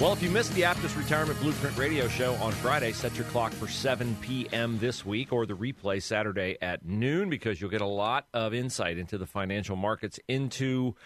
Well, 0.00 0.12
if 0.12 0.22
you 0.22 0.30
missed 0.30 0.52
the 0.54 0.62
Aptus 0.62 0.96
Retirement 0.98 1.38
Blueprint 1.40 1.78
radio 1.78 2.08
show 2.08 2.34
on 2.34 2.50
Friday, 2.52 2.90
set 2.90 3.14
your 3.16 3.26
clock 3.26 3.52
for 3.52 3.68
7 3.68 4.16
p.m. 4.20 4.78
this 4.80 5.06
week 5.06 5.32
or 5.32 5.46
the 5.46 5.54
replay 5.54 6.02
Saturday 6.02 6.58
at 6.60 6.84
noon 6.84 7.30
because 7.30 7.60
you'll 7.60 7.70
get 7.70 7.82
a 7.82 7.86
lot 7.86 8.26
of 8.34 8.52
insight 8.52 8.98
into 8.98 9.16
the 9.16 9.26
financial 9.26 9.76
markets, 9.76 10.18
into 10.26 10.96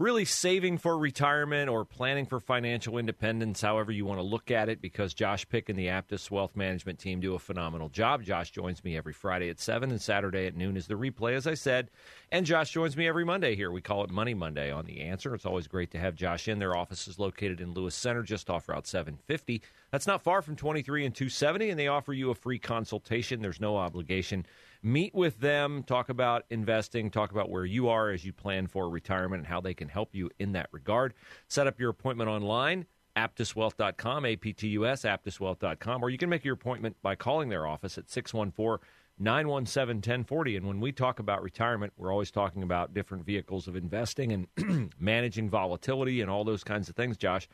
really 0.00 0.24
saving 0.24 0.78
for 0.78 0.96
retirement 0.96 1.68
or 1.68 1.84
planning 1.84 2.24
for 2.24 2.40
financial 2.40 2.96
independence, 2.96 3.60
however 3.60 3.92
you 3.92 4.06
want 4.06 4.18
to 4.18 4.24
look 4.24 4.50
at 4.50 4.70
it, 4.70 4.80
because 4.80 5.12
Josh 5.12 5.46
Pick 5.46 5.68
and 5.68 5.78
the 5.78 5.88
Aptus 5.88 6.30
Wealth 6.30 6.56
Management 6.56 6.98
team 6.98 7.20
do 7.20 7.34
a 7.34 7.38
phenomenal 7.38 7.90
job. 7.90 8.22
Josh 8.22 8.50
joins 8.50 8.82
me 8.82 8.96
every 8.96 9.12
Friday 9.12 9.50
at 9.50 9.60
7 9.60 9.90
and 9.90 10.00
Saturday 10.00 10.46
at 10.46 10.56
noon 10.56 10.78
is 10.78 10.86
the 10.86 10.94
replay, 10.94 11.34
as 11.34 11.46
I 11.46 11.52
said. 11.52 11.90
And 12.32 12.46
Josh 12.46 12.70
joins 12.70 12.96
me 12.96 13.06
every 13.06 13.26
Monday 13.26 13.54
here. 13.54 13.70
We 13.70 13.82
call 13.82 14.02
it 14.02 14.10
Money 14.10 14.32
Monday 14.32 14.70
on 14.70 14.86
The 14.86 15.02
Answer. 15.02 15.34
It's 15.34 15.44
always 15.44 15.68
great 15.68 15.90
to 15.90 15.98
have 15.98 16.14
Josh 16.14 16.48
in. 16.48 16.60
Their 16.60 16.74
office 16.74 17.06
is 17.06 17.18
located 17.18 17.60
in 17.60 17.74
Lewis 17.74 17.94
Center, 17.94 18.22
just 18.22 18.48
off 18.48 18.70
Route 18.70 18.86
750. 18.86 19.60
That's 19.90 20.06
not 20.06 20.22
far 20.22 20.42
from 20.42 20.56
23 20.56 21.06
and 21.06 21.14
270, 21.14 21.70
and 21.70 21.78
they 21.78 21.88
offer 21.88 22.12
you 22.12 22.30
a 22.30 22.34
free 22.34 22.58
consultation. 22.58 23.42
There's 23.42 23.60
no 23.60 23.76
obligation 23.76 24.46
meet 24.82 25.14
with 25.14 25.40
them, 25.40 25.82
talk 25.82 26.08
about 26.08 26.44
investing, 26.50 27.10
talk 27.10 27.30
about 27.30 27.50
where 27.50 27.64
you 27.64 27.88
are 27.88 28.10
as 28.10 28.24
you 28.24 28.32
plan 28.32 28.66
for 28.66 28.88
retirement 28.88 29.40
and 29.40 29.46
how 29.46 29.60
they 29.60 29.74
can 29.74 29.88
help 29.88 30.14
you 30.14 30.30
in 30.38 30.52
that 30.52 30.68
regard. 30.72 31.14
Set 31.48 31.66
up 31.66 31.78
your 31.78 31.90
appointment 31.90 32.30
online, 32.30 32.86
aptuswealth.com, 33.16 34.24
A-P-T-U-S, 34.24 35.02
aptuswealth.com, 35.02 36.02
or 36.02 36.10
you 36.10 36.18
can 36.18 36.30
make 36.30 36.44
your 36.44 36.54
appointment 36.54 36.96
by 37.02 37.14
calling 37.14 37.48
their 37.48 37.66
office 37.66 37.98
at 37.98 38.10
614 38.10 38.86
917 39.20 39.96
1040. 39.96 40.56
And 40.56 40.66
when 40.66 40.80
we 40.80 40.92
talk 40.92 41.18
about 41.18 41.42
retirement, 41.42 41.92
we're 41.96 42.10
always 42.10 42.30
talking 42.30 42.62
about 42.62 42.94
different 42.94 43.26
vehicles 43.26 43.68
of 43.68 43.76
investing 43.76 44.32
and 44.56 44.92
managing 44.98 45.50
volatility 45.50 46.22
and 46.22 46.30
all 46.30 46.42
those 46.42 46.64
kinds 46.64 46.88
of 46.88 46.96
things, 46.96 47.18
Josh. 47.18 47.46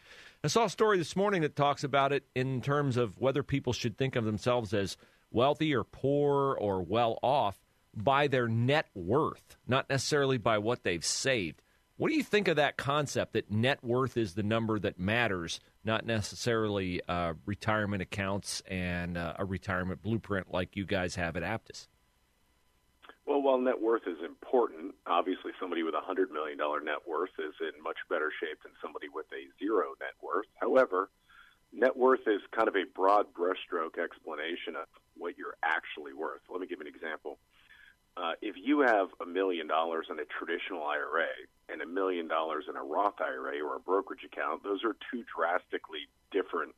I 0.44 0.48
saw 0.48 0.66
a 0.66 0.70
story 0.70 0.96
this 0.96 1.16
morning 1.16 1.42
that 1.42 1.56
talks 1.56 1.82
about 1.82 2.12
it 2.12 2.24
in 2.36 2.60
terms 2.60 2.96
of 2.96 3.18
whether 3.18 3.42
people 3.42 3.73
should 3.73 3.98
think 3.98 4.14
of 4.14 4.24
themselves 4.24 4.73
as 4.73 4.96
wealthy 5.32 5.74
or 5.74 5.82
poor 5.82 6.54
or 6.54 6.82
well 6.82 7.18
off 7.23 7.58
by 7.95 8.28
their 8.28 8.46
net 8.46 8.86
worth, 8.95 9.56
not 9.66 9.90
necessarily 9.90 10.38
by 10.38 10.58
what 10.58 10.84
they've 10.84 11.04
saved. 11.04 11.62
What 11.98 12.10
do 12.10 12.14
you 12.14 12.22
think 12.22 12.46
of 12.48 12.56
that 12.56 12.76
concept 12.76 13.32
that 13.32 13.50
net 13.50 13.82
worth 13.82 14.18
is 14.18 14.34
the 14.34 14.42
number 14.42 14.78
that 14.78 14.98
matters, 14.98 15.60
not 15.82 16.04
necessarily 16.04 17.00
uh, 17.08 17.34
retirement 17.46 18.02
accounts 18.02 18.62
and 18.68 19.16
uh, 19.16 19.32
a 19.38 19.46
retirement 19.46 20.02
blueprint 20.02 20.52
like 20.52 20.76
you 20.76 20.84
guys 20.84 21.14
have 21.14 21.38
at 21.38 21.42
Aptus? 21.42 21.88
Well, 23.24 23.40
while 23.40 23.58
net 23.58 23.80
worth 23.80 24.06
is 24.06 24.18
important, 24.22 24.94
obviously 25.06 25.52
somebody 25.58 25.82
with 25.82 25.94
a 25.94 26.04
$100 26.04 26.30
million 26.30 26.58
net 26.84 27.00
worth 27.08 27.32
is 27.38 27.54
in 27.60 27.82
much 27.82 27.96
better 28.10 28.30
shape 28.40 28.62
than 28.62 28.72
somebody 28.82 29.06
with 29.12 29.26
a 29.32 29.48
zero 29.58 29.96
net 29.98 30.14
worth. 30.22 30.46
However, 30.60 31.08
net 31.72 31.96
worth 31.96 32.28
is 32.28 32.42
kind 32.54 32.68
of 32.68 32.76
a 32.76 32.84
broad 32.94 33.26
brushstroke 33.32 33.96
explanation 33.96 34.76
of 34.76 34.86
what 35.16 35.38
you're 35.38 35.56
actually 35.64 36.12
worth. 36.12 36.42
Let 36.50 36.60
me 36.60 36.66
give 36.66 36.82
an 36.82 36.86
example. 36.86 37.38
Uh, 38.16 38.32
if 38.40 38.56
you 38.56 38.80
have 38.80 39.09
a 39.20 39.26
million 39.26 39.66
dollars 39.66 40.06
in 40.10 40.18
a 40.18 40.24
traditional 40.24 40.82
IRA 40.84 41.28
and 41.68 41.82
a 41.82 41.86
million 41.86 42.26
dollars 42.26 42.64
in 42.68 42.76
a 42.76 42.82
Roth 42.82 43.20
IRA 43.20 43.60
or 43.60 43.76
a 43.76 43.80
brokerage 43.80 44.24
account, 44.24 44.64
those 44.64 44.82
are 44.84 44.96
two 45.12 45.23
drastically 45.28 46.08
different 46.32 46.74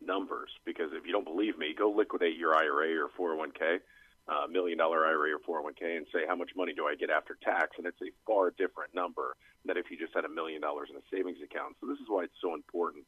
numbers. 0.00 0.48
Because 0.64 0.88
if 0.92 1.04
you 1.04 1.12
don't 1.12 1.26
believe 1.26 1.58
me, 1.58 1.74
go 1.76 1.90
liquidate 1.90 2.38
your 2.38 2.56
IRA 2.56 2.96
or 2.96 3.12
401k, 3.12 3.80
a 4.28 4.32
uh, 4.32 4.46
million 4.46 4.78
dollar 4.78 5.04
IRA 5.04 5.36
or 5.36 5.40
401k, 5.44 5.98
and 5.98 6.06
say 6.12 6.24
how 6.26 6.36
much 6.36 6.52
money 6.56 6.72
do 6.72 6.86
I 6.86 6.94
get 6.94 7.10
after 7.10 7.36
tax, 7.44 7.76
and 7.76 7.86
it's 7.86 8.00
a 8.00 8.08
far 8.26 8.50
different 8.56 8.94
number 8.94 9.36
than 9.66 9.76
if 9.76 9.90
you 9.90 9.98
just 9.98 10.14
had 10.14 10.24
a 10.24 10.28
million 10.28 10.62
dollars 10.62 10.88
in 10.88 10.96
a 10.96 11.04
savings 11.12 11.38
account. 11.44 11.76
So 11.80 11.86
this 11.86 11.98
is 11.98 12.08
why 12.08 12.24
it's 12.24 12.40
so 12.40 12.54
important 12.54 13.04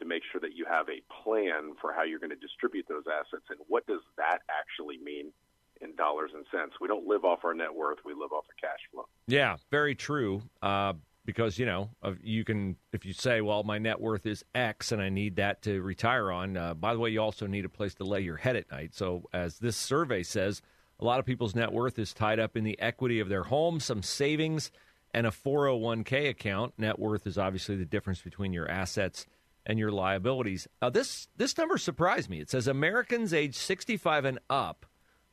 to 0.00 0.04
make 0.04 0.22
sure 0.30 0.40
that 0.42 0.52
you 0.52 0.66
have 0.68 0.88
a 0.92 1.00
plan 1.24 1.72
for 1.80 1.94
how 1.94 2.04
you're 2.04 2.20
going 2.20 2.36
to 2.36 2.36
distribute 2.36 2.84
those 2.88 3.04
assets 3.08 3.48
and 3.48 3.58
what 3.68 3.86
does 3.86 4.04
that 4.18 4.44
actually 4.52 4.98
mean 4.98 5.32
in 5.80 5.94
dollars 5.96 6.30
and 6.34 6.44
cents. 6.50 6.74
We 6.80 6.88
don't 6.88 7.06
live 7.06 7.24
off 7.24 7.40
our 7.44 7.54
net 7.54 7.74
worth; 7.74 7.98
we 8.04 8.12
live 8.12 8.32
off 8.32 8.44
of 8.44 8.56
cash 8.60 8.80
flow. 8.92 9.06
Yeah, 9.26 9.56
very 9.70 9.94
true. 9.94 10.42
Uh, 10.62 10.94
because 11.24 11.58
you 11.58 11.66
know, 11.66 11.90
you 12.22 12.44
can 12.44 12.76
if 12.92 13.04
you 13.04 13.12
say, 13.12 13.40
"Well, 13.40 13.64
my 13.64 13.78
net 13.78 14.00
worth 14.00 14.24
is 14.24 14.44
X, 14.54 14.92
and 14.92 15.02
I 15.02 15.08
need 15.08 15.36
that 15.36 15.62
to 15.62 15.82
retire 15.82 16.30
on." 16.30 16.56
Uh, 16.56 16.74
by 16.74 16.94
the 16.94 17.00
way, 17.00 17.10
you 17.10 17.20
also 17.20 17.46
need 17.46 17.64
a 17.64 17.68
place 17.68 17.94
to 17.94 18.04
lay 18.04 18.20
your 18.20 18.36
head 18.36 18.56
at 18.56 18.70
night. 18.70 18.94
So, 18.94 19.28
as 19.34 19.58
this 19.58 19.76
survey 19.76 20.22
says, 20.22 20.62
a 20.98 21.04
lot 21.04 21.18
of 21.18 21.26
people's 21.26 21.54
net 21.54 21.72
worth 21.72 21.98
is 21.98 22.14
tied 22.14 22.38
up 22.38 22.56
in 22.56 22.64
the 22.64 22.80
equity 22.80 23.20
of 23.20 23.28
their 23.28 23.42
home, 23.42 23.80
some 23.80 24.02
savings, 24.02 24.70
and 25.12 25.26
a 25.26 25.30
401k 25.30 26.30
account. 26.30 26.74
Net 26.78 26.98
worth 26.98 27.26
is 27.26 27.36
obviously 27.36 27.76
the 27.76 27.84
difference 27.84 28.22
between 28.22 28.52
your 28.52 28.70
assets 28.70 29.26
and 29.66 29.78
your 29.78 29.90
liabilities. 29.90 30.68
Uh, 30.80 30.90
this 30.90 31.28
this 31.36 31.58
number 31.58 31.76
surprised 31.76 32.30
me. 32.30 32.40
It 32.40 32.50
says 32.50 32.68
Americans 32.68 33.34
age 33.34 33.56
65 33.56 34.24
and 34.24 34.38
up 34.48 34.86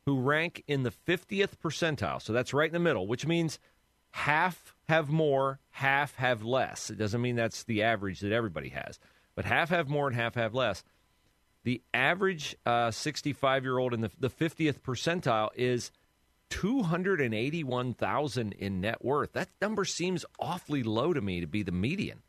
who 0.06 0.19
rank 0.19 0.64
in 0.68 0.84
the 0.84 0.91
50th 0.91 1.58
percentile. 1.64 2.22
So 2.22 2.34
that's 2.34 2.53
right 2.53 2.68
in 2.68 2.74
the 2.74 2.80
middle, 2.80 3.08
which 3.08 3.25
means 3.25 3.59
half 4.12 4.75
have 4.88 5.09
more, 5.09 5.59
half 5.72 6.16
have 6.16 6.44
less. 6.44 6.90
It 6.90 6.97
doesn't 6.97 7.22
mean 7.22 7.36
that's 7.36 7.64
the 7.64 7.84
average 7.84 8.19
that 8.19 8.31
everybody 8.31 8.69
has, 8.69 9.00
but 9.36 9.46
half 9.46 9.69
have 9.69 9.90
more 9.90 10.08
and 10.08 10.16
half 10.16 10.36
have 10.36 10.53
less. 10.53 10.84
The 11.64 11.81
average 11.94 12.56
65 12.66 13.44
uh, 13.44 13.64
year 13.64 13.78
old 13.78 13.94
in 13.94 14.02
the, 14.02 14.12
the 14.19 14.30
50th 14.30 14.81
percentile 14.81 15.50
is 15.56 15.91
281,000 16.50 18.53
in 18.53 18.81
net 18.81 19.03
worth. 19.03 19.34
That 19.34 19.50
number 19.62 19.85
seems 19.85 20.25
awfully 20.40 20.84
low 20.84 21.14
to 21.14 21.22
me 21.22 21.40
to 21.40 21.47
be 21.47 21.64
the 21.64 21.72
median. 21.72 22.22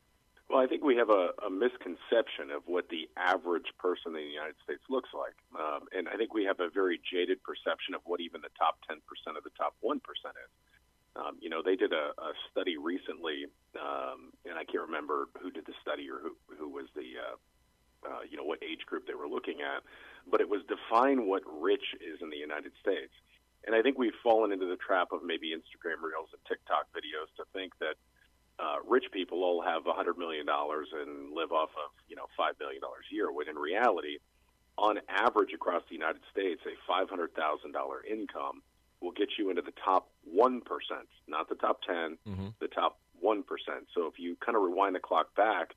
Well, 0.54 0.62
I 0.62 0.70
think 0.70 0.84
we 0.86 0.94
have 1.02 1.10
a, 1.10 1.34
a 1.42 1.50
misconception 1.50 2.54
of 2.54 2.62
what 2.70 2.86
the 2.86 3.10
average 3.18 3.74
person 3.74 4.14
in 4.14 4.22
the 4.22 4.38
United 4.38 4.54
States 4.62 4.86
looks 4.86 5.10
like. 5.10 5.34
Um, 5.50 5.90
and 5.90 6.06
I 6.06 6.14
think 6.14 6.30
we 6.30 6.46
have 6.46 6.62
a 6.62 6.70
very 6.70 7.02
jaded 7.02 7.42
perception 7.42 7.90
of 7.90 8.06
what 8.06 8.22
even 8.22 8.38
the 8.38 8.54
top 8.54 8.78
10% 8.86 9.02
of 9.34 9.42
the 9.42 9.50
top 9.58 9.74
1% 9.82 9.98
is. 9.98 10.52
Um, 11.18 11.42
you 11.42 11.50
know, 11.50 11.58
they 11.58 11.74
did 11.74 11.90
a, 11.90 12.14
a 12.14 12.38
study 12.46 12.78
recently, 12.78 13.50
um, 13.74 14.30
and 14.46 14.54
I 14.54 14.62
can't 14.62 14.86
remember 14.86 15.26
who 15.42 15.50
did 15.50 15.66
the 15.66 15.74
study 15.82 16.06
or 16.06 16.22
who, 16.22 16.38
who 16.54 16.70
was 16.70 16.86
the, 16.94 17.18
uh, 17.18 17.34
uh, 18.06 18.22
you 18.22 18.38
know, 18.38 18.46
what 18.46 18.62
age 18.62 18.86
group 18.86 19.10
they 19.10 19.18
were 19.18 19.26
looking 19.26 19.58
at, 19.58 19.82
but 20.30 20.38
it 20.38 20.46
was 20.46 20.62
define 20.70 21.26
what 21.26 21.42
rich 21.50 21.98
is 21.98 22.22
in 22.22 22.30
the 22.30 22.38
United 22.38 22.70
States. 22.78 23.10
And 23.66 23.74
I 23.74 23.82
think 23.82 23.98
we've 23.98 24.14
fallen 24.22 24.54
into 24.54 24.70
the 24.70 24.78
trap 24.78 25.10
of 25.10 25.26
maybe 25.26 25.50
Instagram 25.50 25.98
reels 25.98 26.30
and 26.30 26.38
TikTok 26.46 26.94
videos 26.94 27.26
to 27.42 27.44
think 27.50 27.74
that 27.82 27.98
uh, 28.58 28.76
rich 28.86 29.04
people 29.12 29.42
all 29.42 29.62
have 29.62 29.86
a 29.86 29.92
$100 29.92 30.16
million 30.16 30.46
and 30.48 31.34
live 31.34 31.52
off 31.52 31.70
of, 31.70 31.90
you 32.08 32.16
know, 32.16 32.26
$5 32.38 32.58
million 32.60 32.80
a 32.82 33.14
year, 33.14 33.32
when 33.32 33.48
in 33.48 33.56
reality, 33.56 34.18
on 34.78 34.98
average 35.08 35.52
across 35.52 35.82
the 35.88 35.94
United 35.94 36.22
States, 36.30 36.60
a 36.66 36.90
$500,000 36.90 37.30
income 38.10 38.62
will 39.00 39.12
get 39.12 39.28
you 39.38 39.50
into 39.50 39.62
the 39.62 39.72
top 39.84 40.08
1%, 40.34 40.60
not 41.28 41.48
the 41.48 41.54
top 41.56 41.82
10, 41.82 42.18
mm-hmm. 42.26 42.48
the 42.60 42.68
top 42.68 42.98
1%. 43.24 43.42
So 43.94 44.06
if 44.06 44.18
you 44.18 44.36
kind 44.44 44.56
of 44.56 44.62
rewind 44.62 44.94
the 44.94 45.00
clock 45.00 45.34
back 45.34 45.74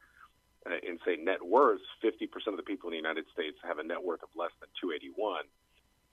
uh, 0.66 0.76
and 0.88 1.00
say 1.06 1.18
net 1.18 1.46
worth, 1.46 1.82
50% 2.04 2.30
of 2.48 2.58
the 2.58 2.64
people 2.64 2.90
in 2.90 2.92
the 2.92 2.98
United 2.98 3.26
States 3.34 3.58
have 3.64 3.80
a 3.80 3.84
net 3.84 4.04
worth 4.04 4.24
of 4.24 4.30
less 4.36 4.52
than 4.60 4.70
281 4.82 5.44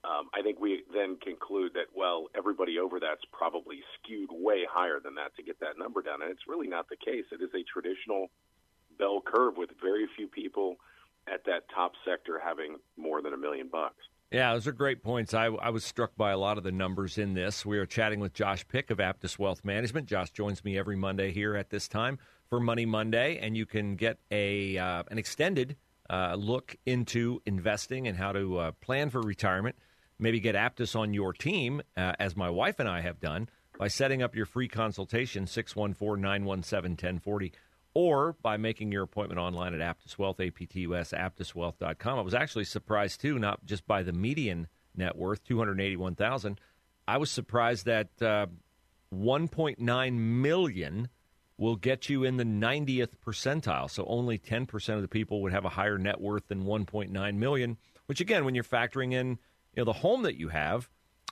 um, 0.05 0.29
I 0.33 0.41
think 0.41 0.59
we 0.59 0.83
then 0.93 1.17
conclude 1.17 1.73
that, 1.73 1.87
well, 1.95 2.27
everybody 2.37 2.77
over 2.77 2.99
that's 2.99 3.23
probably 3.31 3.81
skewed 3.97 4.29
way 4.31 4.63
higher 4.69 4.99
than 5.03 5.15
that 5.15 5.35
to 5.37 5.43
get 5.43 5.59
that 5.61 5.77
number 5.77 6.01
down. 6.01 6.21
And 6.21 6.31
it's 6.31 6.47
really 6.47 6.67
not 6.67 6.87
the 6.89 6.97
case. 6.97 7.25
It 7.31 7.41
is 7.41 7.49
a 7.55 7.63
traditional 7.63 8.29
bell 8.97 9.21
curve 9.25 9.57
with 9.57 9.69
very 9.81 10.05
few 10.15 10.27
people 10.27 10.75
at 11.27 11.43
that 11.45 11.63
top 11.73 11.93
sector 12.05 12.39
having 12.43 12.77
more 12.97 13.21
than 13.21 13.33
a 13.33 13.37
million 13.37 13.67
bucks. 13.71 13.95
Yeah, 14.31 14.53
those 14.53 14.67
are 14.67 14.71
great 14.71 15.01
points. 15.01 15.33
I, 15.33 15.45
I, 15.45 15.69
was 15.69 15.85
struck 15.85 16.15
by 16.17 16.31
a 16.31 16.37
lot 16.37 16.57
of 16.57 16.63
the 16.63 16.71
numbers 16.71 17.17
in 17.17 17.33
this. 17.35 17.65
We 17.65 17.77
are 17.77 17.85
chatting 17.85 18.19
with 18.19 18.33
Josh 18.33 18.67
Pick 18.67 18.89
of 18.89 18.97
Aptus 18.97 19.39
Wealth 19.39 19.63
Management. 19.63 20.07
Josh 20.07 20.31
joins 20.31 20.63
me 20.63 20.77
every 20.77 20.95
Monday 20.95 21.31
here 21.31 21.55
at 21.55 21.69
this 21.69 21.87
time 21.87 22.17
for 22.49 22.59
Money 22.59 22.85
Monday, 22.85 23.37
and 23.37 23.55
you 23.55 23.65
can 23.65 23.95
get 23.95 24.17
a 24.31 24.77
uh, 24.77 25.03
an 25.09 25.17
extended 25.17 25.77
uh, 26.09 26.35
look 26.37 26.75
into 26.85 27.41
investing 27.45 28.07
and 28.07 28.17
how 28.17 28.31
to 28.31 28.57
uh, 28.57 28.71
plan 28.73 29.09
for 29.09 29.21
retirement 29.21 29.75
maybe 30.19 30.39
get 30.39 30.55
Aptus 30.55 30.95
on 30.95 31.13
your 31.13 31.33
team, 31.33 31.81
uh, 31.97 32.13
as 32.19 32.35
my 32.35 32.49
wife 32.49 32.79
and 32.79 32.89
I 32.89 33.01
have 33.01 33.19
done, 33.19 33.49
by 33.77 33.87
setting 33.87 34.21
up 34.21 34.35
your 34.35 34.45
free 34.45 34.67
consultation, 34.67 35.47
614 35.47 36.21
917 36.21 36.91
1040, 36.91 37.51
or 37.93 38.35
by 38.41 38.57
making 38.57 38.91
your 38.91 39.03
appointment 39.03 39.39
online 39.39 39.73
at 39.73 39.81
Aptus 39.81 40.17
Wealth, 40.17 40.39
A-P-T-U-S, 40.39 41.11
aptuswealth.com. 41.11 42.19
I 42.19 42.21
was 42.21 42.33
actually 42.33 42.65
surprised, 42.65 43.21
too, 43.21 43.39
not 43.39 43.65
just 43.65 43.85
by 43.85 44.03
the 44.03 44.13
median 44.13 44.67
net 44.95 45.15
worth, 45.17 45.43
281000 45.43 46.59
I 47.07 47.17
was 47.17 47.29
surprised 47.29 47.85
that 47.85 48.09
uh, 48.21 48.47
1.9 49.13 50.13
million 50.13 51.09
will 51.57 51.75
get 51.75 52.09
you 52.09 52.23
in 52.23 52.37
the 52.37 52.43
90th 52.43 53.13
percentile. 53.25 53.89
So 53.89 54.05
only 54.07 54.37
10% 54.37 54.95
of 54.95 55.01
the 55.01 55.07
people 55.07 55.41
would 55.41 55.53
have 55.53 55.65
a 55.65 55.69
higher 55.69 55.97
net 55.97 56.19
worth 56.19 56.47
than 56.47 56.63
1.9 56.63 57.35
million, 57.35 57.77
which 58.07 58.21
again, 58.21 58.43
when 58.43 58.55
you're 58.55 58.63
factoring 58.63 59.13
in 59.13 59.37
you 59.75 59.81
know, 59.81 59.85
the 59.85 59.93
home 59.93 60.23
that 60.23 60.35
you 60.35 60.49
have, 60.49 60.89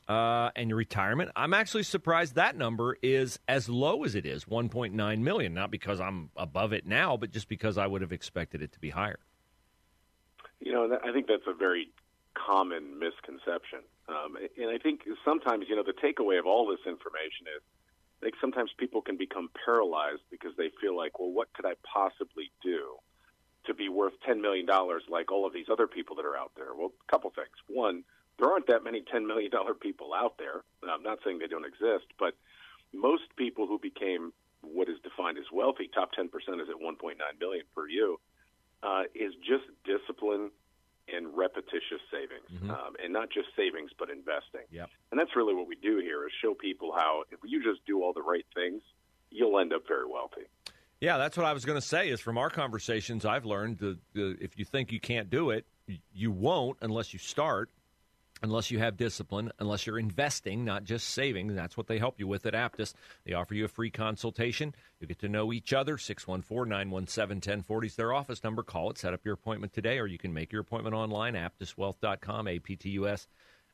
uh, 0.07 0.51
and 0.55 0.69
your 0.69 0.77
retirement. 0.77 1.31
I'm 1.35 1.53
actually 1.53 1.83
surprised 1.83 2.35
that 2.35 2.57
number 2.57 2.97
is 3.01 3.39
as 3.47 3.69
low 3.69 4.03
as 4.03 4.15
it 4.15 4.25
is, 4.25 4.45
1.9 4.45 5.19
million. 5.19 5.53
Not 5.53 5.71
because 5.71 6.01
I'm 6.01 6.29
above 6.35 6.73
it 6.73 6.85
now, 6.85 7.15
but 7.15 7.31
just 7.31 7.47
because 7.47 7.77
I 7.77 7.87
would 7.87 8.01
have 8.01 8.11
expected 8.11 8.61
it 8.61 8.73
to 8.73 8.79
be 8.79 8.89
higher. 8.89 9.19
You 10.59 10.73
know, 10.73 10.97
I 11.03 11.11
think 11.11 11.27
that's 11.27 11.47
a 11.47 11.53
very 11.53 11.89
common 12.33 12.99
misconception, 12.99 13.79
um, 14.07 14.37
and 14.57 14.69
I 14.69 14.77
think 14.77 15.01
sometimes 15.23 15.65
you 15.69 15.75
know 15.75 15.83
the 15.83 15.93
takeaway 15.93 16.39
of 16.39 16.45
all 16.45 16.67
this 16.67 16.79
information 16.85 17.47
is 17.55 17.63
like 18.23 18.33
sometimes 18.39 18.71
people 18.77 19.01
can 19.01 19.17
become 19.17 19.49
paralyzed 19.65 20.21
because 20.31 20.51
they 20.57 20.69
feel 20.79 20.95
like, 20.95 21.19
well, 21.19 21.31
what 21.31 21.51
could 21.53 21.65
I 21.65 21.73
possibly 21.83 22.51
do 22.63 22.95
to 23.65 23.73
be 23.73 23.89
worth 23.89 24.13
$10 24.27 24.41
million 24.41 24.65
like 25.09 25.31
all 25.31 25.45
of 25.45 25.53
these 25.53 25.67
other 25.71 25.87
people 25.87 26.15
that 26.15 26.25
are 26.25 26.37
out 26.37 26.51
there? 26.55 26.73
Well, 26.75 26.91
a 27.07 27.11
couple 27.11 27.29
things. 27.31 27.55
One, 27.67 28.03
there 28.39 28.49
aren't 28.49 28.67
that 28.67 28.83
many 28.83 29.01
$10 29.01 29.25
million 29.25 29.51
people 29.79 30.13
out 30.13 30.37
there. 30.37 30.63
I'm 30.89 31.03
not 31.03 31.19
saying 31.23 31.39
they 31.39 31.47
don't 31.47 31.65
exist, 31.65 32.05
but 32.19 32.33
most 32.93 33.23
people 33.37 33.67
who 33.67 33.79
became 33.79 34.33
what 34.61 34.89
is 34.89 34.95
defined 35.03 35.37
as 35.37 35.45
wealthy, 35.51 35.89
top 35.93 36.11
10% 36.17 36.25
is 36.25 36.69
at 36.69 36.81
1.9 36.81 37.15
billion 37.39 37.65
per 37.75 37.87
you, 37.87 38.19
uh, 38.81 39.03
is 39.13 39.33
just 39.45 39.63
discipline 39.83 40.51
and 41.13 41.27
repetitious 41.35 41.99
savings, 42.09 42.47
mm-hmm. 42.53 42.71
um, 42.71 42.95
and 43.03 43.11
not 43.11 43.29
just 43.29 43.47
savings, 43.57 43.91
but 43.99 44.09
investing. 44.09 44.61
Yep. 44.71 44.89
And 45.11 45.19
that's 45.19 45.35
really 45.35 45.53
what 45.53 45.67
we 45.67 45.75
do 45.75 45.99
here: 45.99 46.25
is 46.25 46.31
show 46.41 46.53
people 46.53 46.93
how 46.93 47.23
if 47.31 47.39
you 47.43 47.61
just 47.61 47.85
do 47.85 48.01
all 48.01 48.13
the 48.13 48.21
right 48.21 48.45
things, 48.55 48.81
you'll 49.29 49.59
end 49.59 49.73
up 49.73 49.83
very 49.87 50.07
wealthy. 50.07 50.43
Yeah, 51.01 51.17
that's 51.17 51.35
what 51.35 51.45
I 51.45 51.51
was 51.51 51.65
going 51.65 51.79
to 51.79 51.85
say. 51.85 52.09
Is 52.09 52.21
from 52.21 52.37
our 52.37 52.49
conversations, 52.49 53.25
I've 53.25 53.45
learned 53.45 53.79
that 53.79 53.97
if 54.15 54.57
you 54.57 54.63
think 54.63 54.91
you 54.93 55.01
can't 55.01 55.29
do 55.29 55.49
it, 55.49 55.65
you 56.13 56.31
won't 56.31 56.77
unless 56.81 57.11
you 57.11 57.19
start 57.19 57.69
unless 58.43 58.69
you 58.69 58.77
have 58.77 58.97
discipline, 58.97 59.51
unless 59.57 59.87
you're 59.87 59.97
investing, 59.97 60.65
not 60.65 60.83
just 60.83 61.09
saving. 61.09 61.55
That's 61.55 61.77
what 61.77 61.87
they 61.87 61.97
help 61.97 62.19
you 62.19 62.27
with 62.27 62.45
at 62.45 62.53
Aptus. 62.53 62.93
They 63.25 63.33
offer 63.33 63.55
you 63.55 63.65
a 63.65 63.69
free 63.69 63.89
consultation. 63.89 64.75
You 64.99 65.07
get 65.07 65.19
to 65.19 65.29
know 65.29 65.53
each 65.53 65.73
other. 65.73 65.97
614 65.97 66.69
917 66.69 67.37
1040 67.37 67.87
is 67.87 67.95
their 67.95 68.13
office 68.13 68.43
number. 68.43 68.61
Call 68.61 68.91
it, 68.91 68.97
set 68.97 69.13
up 69.13 69.25
your 69.25 69.33
appointment 69.33 69.73
today, 69.73 69.97
or 69.97 70.05
you 70.05 70.17
can 70.17 70.33
make 70.33 70.51
your 70.51 70.61
appointment 70.61 70.93
online, 70.93 71.33
aptuswealth.com, 71.33 72.47
A 72.47 72.59
P 72.59 72.75
T 72.75 72.89
U 72.89 73.07
S, 73.07 73.27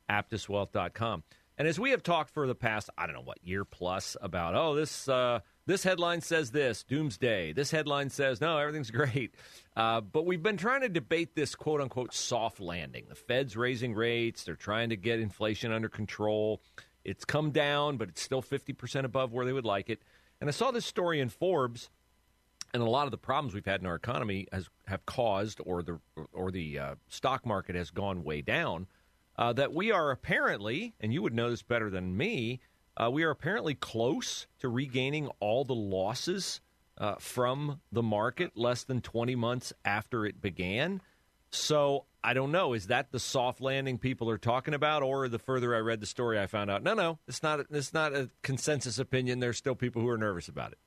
aptuswealth.com. 0.08 1.24
And 1.58 1.68
as 1.68 1.78
we 1.78 1.90
have 1.90 2.02
talked 2.02 2.30
for 2.30 2.46
the 2.46 2.54
past, 2.54 2.88
I 2.96 3.06
don't 3.06 3.14
know 3.14 3.22
what, 3.22 3.44
year 3.44 3.66
plus 3.66 4.16
about, 4.22 4.54
oh, 4.54 4.76
this. 4.76 5.08
Uh, 5.08 5.40
this 5.70 5.84
headline 5.84 6.20
says 6.20 6.50
this, 6.50 6.82
doomsday. 6.82 7.52
This 7.52 7.70
headline 7.70 8.10
says, 8.10 8.40
no, 8.40 8.58
everything's 8.58 8.90
great. 8.90 9.34
Uh, 9.76 10.00
but 10.00 10.26
we've 10.26 10.42
been 10.42 10.56
trying 10.56 10.80
to 10.82 10.88
debate 10.88 11.34
this 11.34 11.54
quote 11.54 11.80
unquote 11.80 12.12
soft 12.12 12.60
landing. 12.60 13.06
The 13.08 13.14
Fed's 13.14 13.56
raising 13.56 13.94
rates, 13.94 14.44
they're 14.44 14.56
trying 14.56 14.90
to 14.90 14.96
get 14.96 15.20
inflation 15.20 15.72
under 15.72 15.88
control. 15.88 16.60
It's 17.04 17.24
come 17.24 17.50
down, 17.50 17.96
but 17.96 18.08
it's 18.08 18.20
still 18.20 18.42
50% 18.42 19.04
above 19.04 19.32
where 19.32 19.46
they 19.46 19.52
would 19.52 19.64
like 19.64 19.88
it. 19.88 20.02
And 20.40 20.48
I 20.48 20.52
saw 20.52 20.70
this 20.70 20.86
story 20.86 21.20
in 21.20 21.28
Forbes, 21.28 21.90
and 22.74 22.82
a 22.82 22.88
lot 22.88 23.06
of 23.06 23.10
the 23.10 23.18
problems 23.18 23.54
we've 23.54 23.64
had 23.64 23.80
in 23.80 23.86
our 23.86 23.94
economy 23.94 24.46
has 24.52 24.68
have 24.86 25.04
caused, 25.06 25.60
or 25.64 25.82
the 25.82 25.98
or 26.32 26.50
the 26.50 26.78
uh, 26.78 26.94
stock 27.08 27.44
market 27.44 27.74
has 27.74 27.90
gone 27.90 28.24
way 28.24 28.42
down. 28.42 28.86
Uh, 29.36 29.52
that 29.52 29.72
we 29.72 29.90
are 29.90 30.10
apparently, 30.10 30.94
and 31.00 31.12
you 31.14 31.22
would 31.22 31.34
know 31.34 31.50
this 31.50 31.62
better 31.62 31.88
than 31.88 32.16
me, 32.16 32.60
uh, 32.96 33.10
we 33.10 33.22
are 33.24 33.30
apparently 33.30 33.74
close 33.74 34.46
to 34.58 34.68
regaining 34.68 35.28
all 35.40 35.64
the 35.64 35.74
losses 35.74 36.60
uh, 36.98 37.14
from 37.18 37.80
the 37.90 38.02
market 38.02 38.56
less 38.56 38.84
than 38.84 39.00
20 39.00 39.34
months 39.34 39.72
after 39.84 40.26
it 40.26 40.40
began. 40.40 41.00
So 41.50 42.04
I 42.22 42.34
don't 42.34 42.52
know. 42.52 42.74
Is 42.74 42.88
that 42.88 43.10
the 43.10 43.18
soft 43.18 43.60
landing 43.60 43.98
people 43.98 44.28
are 44.30 44.38
talking 44.38 44.74
about, 44.74 45.02
or 45.02 45.28
the 45.28 45.38
further 45.38 45.74
I 45.74 45.78
read 45.78 46.00
the 46.00 46.06
story, 46.06 46.38
I 46.38 46.46
found 46.46 46.70
out 46.70 46.82
no, 46.82 46.94
no, 46.94 47.18
it's 47.26 47.42
not. 47.42 47.60
It's 47.70 47.92
not 47.92 48.12
a 48.14 48.30
consensus 48.42 48.98
opinion. 48.98 49.40
There's 49.40 49.56
still 49.56 49.74
people 49.74 50.02
who 50.02 50.08
are 50.08 50.18
nervous 50.18 50.48
about 50.48 50.72
it. 50.72 50.78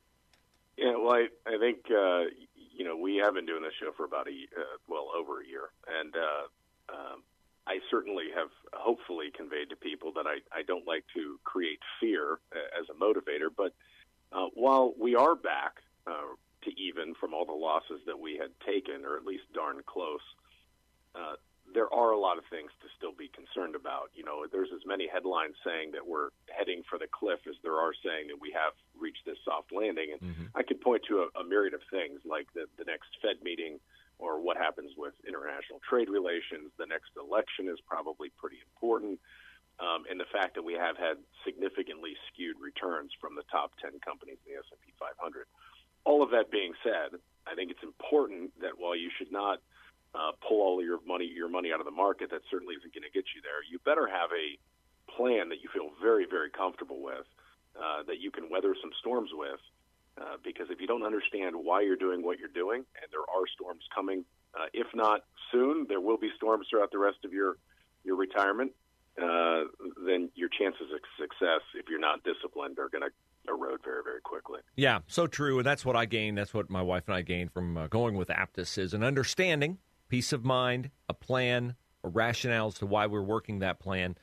Yeah, 0.78 0.96
well, 0.98 1.16
I, 1.16 1.28
I 1.48 1.58
think 1.58 1.80
uh, 1.90 2.30
you 2.56 2.86
know 2.86 2.96
we 2.96 3.18
have 3.18 3.34
been 3.34 3.46
doing 3.46 3.64
this 3.64 3.74
show 3.80 3.92
for 3.98 4.06
about 4.06 4.28
a 4.28 4.32
uh, 4.32 4.78
well 4.88 5.08
over 5.18 5.42
a 5.42 5.48
year, 5.48 5.70
and 6.00 6.16
uh, 6.16 6.94
um, 6.94 7.24
I 7.65 7.80
certainly 7.89 8.25
have 8.36 8.50
hopefully 8.74 9.31
conveyed 9.36 9.69
to 9.69 9.75
people 9.75 10.12
that 10.15 10.27
I, 10.27 10.39
I 10.51 10.63
don't 10.63 10.86
like 10.86 11.06
to 11.15 11.39
create 11.44 11.80
fear 12.00 12.39
as 12.51 12.86
a 12.89 12.94
motivator. 12.94 13.48
But 13.56 13.74
uh, 14.31 14.48
while 14.54 14.94
we 15.00 15.15
are 15.15 15.36
back 15.36 15.80
uh, 16.06 16.36
to 16.63 16.71
even 16.80 17.13
from 17.19 17.33
all 17.33 17.45
the 17.45 17.54
losses 17.54 18.01
that 18.06 18.19
we 18.19 18.38
had 18.38 18.51
taken, 18.65 19.06
or 19.06 19.15
at 19.15 19.25
least 19.25 19.44
darn 19.54 19.80
close, 19.86 20.24
uh, 21.15 21.36
there 21.74 21.92
are 21.94 22.12
a 22.12 22.19
lot 22.19 22.38
of 22.38 22.44
things 22.51 22.69
to 22.81 22.88
still 22.98 23.13
be 23.18 23.30
concerned 23.30 23.75
about. 23.75 24.12
You 24.13 24.24
know, 24.24 24.45
there's 24.51 24.69
as 24.75 24.86
many 24.86 25.07
headlines 25.07 25.56
saying 25.66 25.92
that 25.94 26.06
we're 26.06 26.30
heading 26.51 26.83
for 26.89 27.00
the 27.00 27.07
cliff 27.07 27.39
as 27.48 27.56
there 27.63 27.80
are 27.80 27.94
saying 28.04 28.27
that 28.27 28.39
we 28.39 28.51
have 28.51 28.74
reached 29.00 29.25
this 29.25 29.38
soft 29.45 29.71
landing. 29.71 30.12
And 30.12 30.21
mm-hmm. 30.21 30.45
I 30.56 30.63
could 30.63 30.81
point 30.81 31.04
to 31.07 31.25
a, 31.25 31.39
a 31.39 31.44
myriad 31.44 31.74
of 31.74 31.81
things 31.89 32.19
like 32.25 32.48
the, 32.54 32.66
the 32.77 32.83
next 32.83 33.16
Fed 33.21 33.42
meeting 33.42 33.80
or 34.19 34.39
what 34.39 34.57
happens 34.57 34.92
with 34.98 35.13
international 35.27 35.81
trade 35.88 36.10
relations. 36.10 36.71
The 36.77 36.86
next 36.86 37.12
election 37.18 37.68
is 37.68 37.80
probably 37.88 38.30
pretty 38.38 38.60
important. 38.62 39.19
Um, 39.81 40.06
and 40.10 40.19
the 40.19 40.30
fact 40.30 40.54
that 40.56 40.63
we 40.63 40.74
have 40.74 40.98
had 40.98 41.18
significantly 41.44 42.13
skewed 42.30 42.57
returns 42.62 43.12
from 43.19 43.36
the 43.36 43.44
top 43.50 43.74
10 43.81 44.00
companies 44.06 44.38
in 44.45 44.54
the 44.54 44.60
S&P 44.62 44.94
500. 45.00 45.50
All 46.06 46.21
of 46.21 46.30
that 46.30 46.51
being 46.51 46.74
said, 46.83 47.18
I 47.48 47.56
think 47.56 47.71
it's 47.71 47.81
important 47.81 48.54
that 48.62 48.77
while 48.77 48.95
you 48.95 49.10
should 49.18 49.31
not 49.31 49.60
uh, 50.13 50.31
pull 50.45 50.62
all 50.62 50.83
your 50.83 51.00
money 51.07 51.25
your 51.25 51.50
money 51.50 51.74
out 51.74 51.80
of 51.80 51.89
the 51.89 51.95
market, 51.95 52.30
that 52.30 52.45
certainly 52.51 52.75
isn't 52.75 52.94
going 52.94 53.07
to 53.07 53.09
get 53.09 53.25
you 53.33 53.42
there. 53.42 53.66
You 53.66 53.80
better 53.81 54.06
have 54.06 54.30
a 54.30 54.59
plan 55.09 55.50
that 55.50 55.59
you 55.66 55.69
feel 55.74 55.89
very 56.01 56.27
very 56.30 56.51
comfortable 56.51 57.01
with, 57.01 57.25
uh, 57.74 58.04
that 58.06 58.21
you 58.21 58.30
can 58.30 58.50
weather 58.50 58.75
some 58.80 58.92
storms 59.00 59.31
with, 59.33 59.59
uh, 60.19 60.38
because 60.44 60.68
if 60.69 60.80
you 60.80 60.88
don't 60.88 61.04
understand 61.04 61.56
why 61.56 61.81
you're 61.81 61.98
doing 61.98 62.24
what 62.24 62.39
you're 62.39 62.48
doing, 62.54 62.86
and 63.01 63.12
there 63.12 63.21
are 63.21 63.48
storms 63.54 63.83
coming, 63.94 64.24
uh, 64.54 64.65
if 64.74 64.88
not 64.94 65.21
soon, 65.51 65.86
there 65.89 66.01
will 66.01 66.18
be 66.18 66.30
storms 66.36 66.68
throughout 66.69 66.92
the 66.92 67.00
rest 67.00 67.18
of 67.25 67.33
your 67.33 67.57
your 68.04 68.15
retirement. 68.15 68.71
Uh, 69.21 69.65
then 70.06 70.30
your 70.33 70.50
chances 70.50 70.88
of 70.92 71.00
success, 71.19 71.62
if 71.75 71.86
you're 71.88 72.00
not 72.00 72.24
disciplined, 72.24 72.80
are 72.80 72.89
going 72.89 73.04
to 73.04 73.12
erode 73.48 73.80
very, 73.83 74.01
very 74.04 74.21
quickly. 74.21 74.60
Yeah, 74.75 75.00
so 75.07 75.27
true, 75.27 75.60
and 75.60 75.65
that's 75.65 75.86
what 75.86 75.95
I 75.95 76.06
gained. 76.06 76.38
That's 76.38 76.54
what 76.54 76.69
my 76.69 76.81
wife 76.81 77.04
and 77.07 77.16
I 77.16 77.21
gained 77.21 77.51
from 77.51 77.77
uh, 77.77 77.88
going 77.88 78.16
with 78.16 78.30
Aptus 78.30 78.77
is 78.77 78.94
an 78.94 79.04
understanding, 79.04 79.77
peace 80.09 80.33
of 80.33 80.44
mind, 80.44 80.89
a 81.07 81.13
plan, 81.13 81.75
a 82.04 82.09
rationale 82.09 82.68
as 82.68 82.75
to 82.75 82.88
why 82.88 83.06
we're 83.06 83.21
working 83.21 83.59
that 83.59 83.80
plan. 83.80 84.18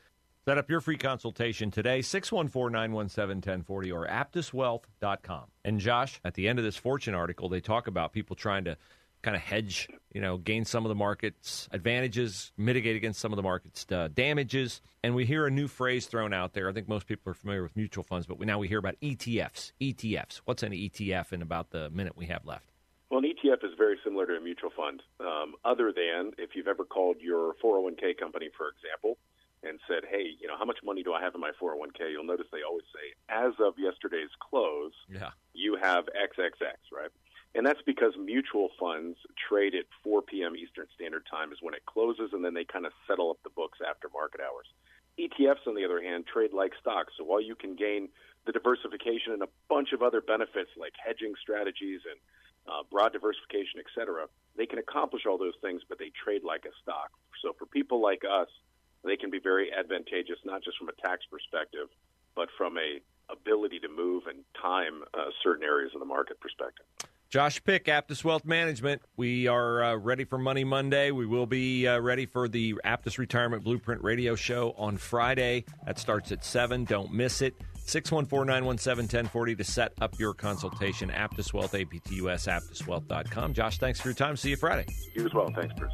Set 0.46 0.56
up 0.56 0.70
your 0.70 0.80
free 0.80 0.96
consultation 0.96 1.70
today, 1.70 2.00
614 2.00 2.72
917 2.72 3.36
1040 3.36 3.92
or 3.92 4.06
aptuswealth.com. 4.06 5.44
And 5.66 5.78
Josh, 5.78 6.18
at 6.24 6.32
the 6.32 6.48
end 6.48 6.58
of 6.58 6.64
this 6.64 6.76
Fortune 6.76 7.14
article, 7.14 7.50
they 7.50 7.60
talk 7.60 7.86
about 7.86 8.14
people 8.14 8.34
trying 8.34 8.64
to 8.64 8.78
kind 9.20 9.36
of 9.36 9.42
hedge, 9.42 9.86
you 10.14 10.20
know, 10.22 10.38
gain 10.38 10.64
some 10.64 10.86
of 10.86 10.88
the 10.88 10.94
market's 10.94 11.68
advantages, 11.72 12.52
mitigate 12.56 12.96
against 12.96 13.20
some 13.20 13.32
of 13.32 13.36
the 13.36 13.42
market's 13.42 13.84
uh, 13.92 14.08
damages. 14.14 14.80
And 15.04 15.14
we 15.14 15.26
hear 15.26 15.46
a 15.46 15.50
new 15.50 15.68
phrase 15.68 16.06
thrown 16.06 16.32
out 16.32 16.54
there. 16.54 16.70
I 16.70 16.72
think 16.72 16.88
most 16.88 17.06
people 17.06 17.30
are 17.30 17.34
familiar 17.34 17.62
with 17.62 17.76
mutual 17.76 18.02
funds, 18.02 18.26
but 18.26 18.38
we, 18.38 18.46
now 18.46 18.58
we 18.58 18.66
hear 18.66 18.78
about 18.78 18.98
ETFs. 19.02 19.72
ETFs. 19.78 20.40
What's 20.46 20.62
an 20.62 20.72
ETF 20.72 21.34
in 21.34 21.42
about 21.42 21.70
the 21.70 21.90
minute 21.90 22.16
we 22.16 22.26
have 22.26 22.46
left? 22.46 22.72
Well, 23.10 23.20
an 23.20 23.26
ETF 23.26 23.62
is 23.62 23.72
very 23.76 23.98
similar 24.02 24.24
to 24.24 24.36
a 24.36 24.40
mutual 24.40 24.70
fund, 24.74 25.02
um, 25.20 25.54
other 25.66 25.92
than 25.92 26.32
if 26.38 26.50
you've 26.54 26.68
ever 26.68 26.84
called 26.86 27.16
your 27.20 27.54
401k 27.62 28.16
company, 28.18 28.48
for 28.56 28.68
example, 28.68 29.18
and 29.62 29.78
said, 29.86 30.04
"Hey, 30.04 30.36
you 30.40 30.48
know, 30.48 30.56
how 30.56 30.64
much 30.64 30.78
money 30.82 31.02
do 31.02 31.12
I 31.12 31.20
have 31.20 31.34
in 31.34 31.40
my 31.40 31.52
401k?" 31.60 32.10
You'll 32.10 32.24
notice 32.24 32.46
they 32.50 32.62
always 32.62 32.86
say, 32.94 33.14
"As 33.28 33.52
of 33.58 33.78
yesterday's 33.78 34.30
close, 34.38 34.94
yeah. 35.08 35.30
you 35.52 35.76
have 35.76 36.08
XXX," 36.14 36.90
right? 36.92 37.10
And 37.54 37.66
that's 37.66 37.82
because 37.82 38.16
mutual 38.16 38.70
funds 38.78 39.18
trade 39.36 39.74
at 39.74 39.84
4 40.04 40.22
p.m. 40.22 40.54
Eastern 40.54 40.86
Standard 40.94 41.26
Time 41.28 41.52
is 41.52 41.58
when 41.60 41.74
it 41.74 41.84
closes, 41.84 42.32
and 42.32 42.44
then 42.44 42.54
they 42.54 42.64
kind 42.64 42.86
of 42.86 42.92
settle 43.08 43.30
up 43.30 43.38
the 43.42 43.50
books 43.50 43.78
after 43.86 44.08
market 44.12 44.40
hours. 44.40 44.66
ETFs, 45.18 45.66
on 45.66 45.74
the 45.74 45.84
other 45.84 46.00
hand, 46.00 46.26
trade 46.26 46.52
like 46.52 46.72
stocks. 46.80 47.12
So 47.18 47.24
while 47.24 47.40
you 47.40 47.56
can 47.56 47.74
gain 47.74 48.08
the 48.46 48.52
diversification 48.52 49.32
and 49.32 49.42
a 49.42 49.48
bunch 49.68 49.92
of 49.92 50.02
other 50.02 50.20
benefits 50.20 50.70
like 50.76 50.94
hedging 50.96 51.34
strategies 51.42 52.00
and 52.08 52.18
uh, 52.68 52.82
broad 52.90 53.12
diversification, 53.12 53.80
et 53.80 53.90
cetera, 53.94 54.26
they 54.56 54.66
can 54.66 54.78
accomplish 54.78 55.26
all 55.26 55.36
those 55.36 55.58
things, 55.60 55.82
but 55.88 55.98
they 55.98 56.12
trade 56.24 56.42
like 56.44 56.64
a 56.64 56.74
stock. 56.82 57.10
So 57.42 57.52
for 57.58 57.66
people 57.66 58.00
like 58.00 58.22
us 58.24 58.48
they 59.04 59.16
can 59.16 59.30
be 59.30 59.40
very 59.40 59.70
advantageous, 59.72 60.38
not 60.44 60.62
just 60.62 60.78
from 60.78 60.88
a 60.88 61.00
tax 61.00 61.24
perspective, 61.30 61.88
but 62.34 62.48
from 62.56 62.76
a 62.78 63.00
ability 63.32 63.78
to 63.80 63.88
move 63.88 64.24
and 64.26 64.38
time 64.60 65.02
uh, 65.14 65.26
certain 65.42 65.62
areas 65.64 65.92
of 65.94 66.00
the 66.00 66.06
market 66.06 66.40
perspective. 66.40 66.84
Josh 67.30 67.62
Pick, 67.62 67.84
Aptus 67.84 68.24
Wealth 68.24 68.44
Management. 68.44 69.02
We 69.16 69.46
are 69.46 69.84
uh, 69.84 69.96
ready 69.96 70.24
for 70.24 70.36
Money 70.36 70.64
Monday. 70.64 71.12
We 71.12 71.26
will 71.26 71.46
be 71.46 71.86
uh, 71.86 72.00
ready 72.00 72.26
for 72.26 72.48
the 72.48 72.74
Aptus 72.84 73.18
Retirement 73.18 73.62
Blueprint 73.62 74.02
Radio 74.02 74.34
Show 74.34 74.74
on 74.76 74.96
Friday. 74.96 75.64
That 75.86 76.00
starts 76.00 76.32
at 76.32 76.44
7. 76.44 76.84
Don't 76.86 77.12
miss 77.12 77.40
it. 77.40 77.54
614 77.84 78.46
917 78.46 79.18
1040 79.18 79.56
to 79.56 79.64
set 79.64 79.92
up 80.00 80.18
your 80.18 80.34
consultation. 80.34 81.08
Aptus 81.10 81.52
Wealth, 81.52 81.72
APTUS, 81.72 82.48
aptuswealth.com. 82.48 83.54
Josh, 83.54 83.78
thanks 83.78 84.00
for 84.00 84.08
your 84.08 84.14
time. 84.14 84.36
See 84.36 84.50
you 84.50 84.56
Friday. 84.56 84.86
You 85.14 85.24
as 85.24 85.32
well. 85.32 85.52
Thanks, 85.54 85.72
Bruce. 85.74 85.92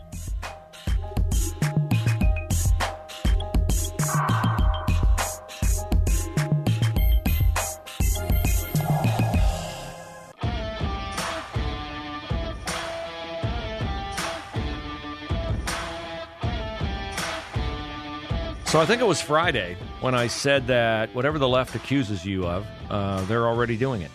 So 18.77 18.83
I 18.83 18.85
think 18.85 19.01
it 19.01 19.07
was 19.07 19.23
Friday 19.23 19.75
when 20.03 20.15
I 20.15 20.27
said 20.27 20.67
that 20.67 21.15
whatever 21.15 21.39
the 21.39 21.49
left 21.49 21.75
accuses 21.75 22.27
you 22.27 22.47
of, 22.47 22.67
uh, 22.91 23.25
they're 23.25 23.47
already 23.47 23.75
doing 23.75 24.03
it. 24.03 24.11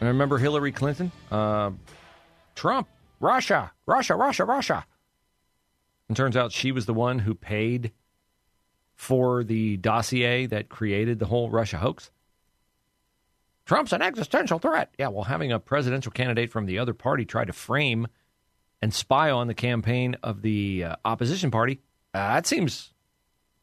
And 0.00 0.08
remember 0.08 0.38
Hillary 0.38 0.72
Clinton? 0.72 1.12
Uh, 1.30 1.72
Trump, 2.54 2.88
Russia, 3.20 3.70
Russia, 3.84 4.14
Russia, 4.14 4.46
Russia. 4.46 4.86
And 6.08 6.16
turns 6.16 6.38
out 6.38 6.52
she 6.52 6.72
was 6.72 6.86
the 6.86 6.94
one 6.94 7.18
who 7.18 7.34
paid 7.34 7.92
for 8.94 9.44
the 9.44 9.76
dossier 9.76 10.46
that 10.46 10.70
created 10.70 11.18
the 11.18 11.26
whole 11.26 11.50
Russia 11.50 11.76
hoax. 11.76 12.10
Trump's 13.66 13.92
an 13.92 14.00
existential 14.00 14.58
threat. 14.58 14.94
Yeah, 14.98 15.08
well, 15.08 15.24
having 15.24 15.52
a 15.52 15.58
presidential 15.58 16.12
candidate 16.12 16.50
from 16.50 16.64
the 16.64 16.78
other 16.78 16.94
party 16.94 17.26
try 17.26 17.44
to 17.44 17.52
frame 17.52 18.06
and 18.80 18.94
spy 18.94 19.30
on 19.30 19.48
the 19.48 19.54
campaign 19.54 20.16
of 20.22 20.40
the 20.40 20.84
uh, 20.84 20.96
opposition 21.04 21.50
party 21.50 21.82
uh, 22.16 22.34
that 22.34 22.46
seems 22.46 22.92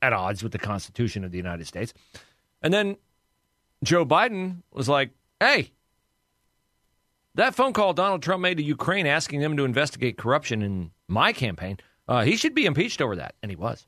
at 0.01 0.13
odds 0.13 0.43
with 0.43 0.51
the 0.51 0.59
Constitution 0.59 1.23
of 1.23 1.31
the 1.31 1.37
United 1.37 1.65
States. 1.65 1.93
And 2.61 2.73
then 2.73 2.97
Joe 3.83 4.05
Biden 4.05 4.63
was 4.71 4.87
like, 4.87 5.11
hey, 5.39 5.71
that 7.35 7.55
phone 7.55 7.73
call 7.73 7.93
Donald 7.93 8.21
Trump 8.21 8.41
made 8.41 8.57
to 8.57 8.63
Ukraine 8.63 9.07
asking 9.07 9.39
them 9.39 9.57
to 9.57 9.65
investigate 9.65 10.17
corruption 10.17 10.61
in 10.61 10.91
my 11.07 11.33
campaign, 11.33 11.77
uh, 12.07 12.23
he 12.23 12.35
should 12.35 12.53
be 12.53 12.65
impeached 12.65 13.01
over 13.01 13.15
that. 13.15 13.35
And 13.41 13.49
he 13.49 13.55
was. 13.55 13.87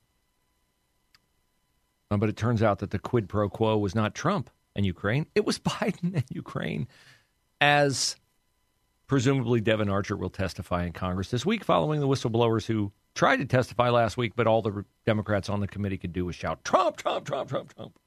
Uh, 2.10 2.18
but 2.18 2.30
it 2.30 2.38
turns 2.38 2.64
out 2.64 2.80
that 2.80 2.92
the 2.92 3.00
quid 3.00 3.30
pro 3.30 3.50
quo 3.50 3.78
was 3.78 3.94
not 3.94 4.16
Trump 4.16 4.50
and 4.76 4.86
Ukraine, 4.86 5.26
it 5.36 5.46
was 5.46 5.60
Biden 5.72 6.16
and 6.16 6.26
Ukraine, 6.30 6.88
as 7.62 8.16
presumably 9.08 9.62
Devon 9.62 9.90
Archer 9.90 10.16
will 10.16 10.30
testify 10.30 10.86
in 10.86 10.94
Congress 10.94 11.30
this 11.30 11.46
week 11.46 11.64
following 11.64 12.00
the 12.00 12.08
whistleblowers 12.08 12.66
who 12.66 12.92
tried 13.14 13.38
to 13.38 13.46
testify 13.46 13.90
last 13.90 14.18
week, 14.18 14.34
but 14.36 14.48
all 14.48 14.62
the 14.62 14.86
Democrats 15.06 15.50
on 15.50 15.60
the 15.60 15.68
committee 15.68 15.98
could 15.98 16.14
do 16.14 16.26
was 16.26 16.36
shout, 16.36 16.64
Trump, 16.64 16.98
Trump, 16.98 17.26
Trump, 17.26 17.50
Trump, 17.50 17.74
Trump. 17.74 17.98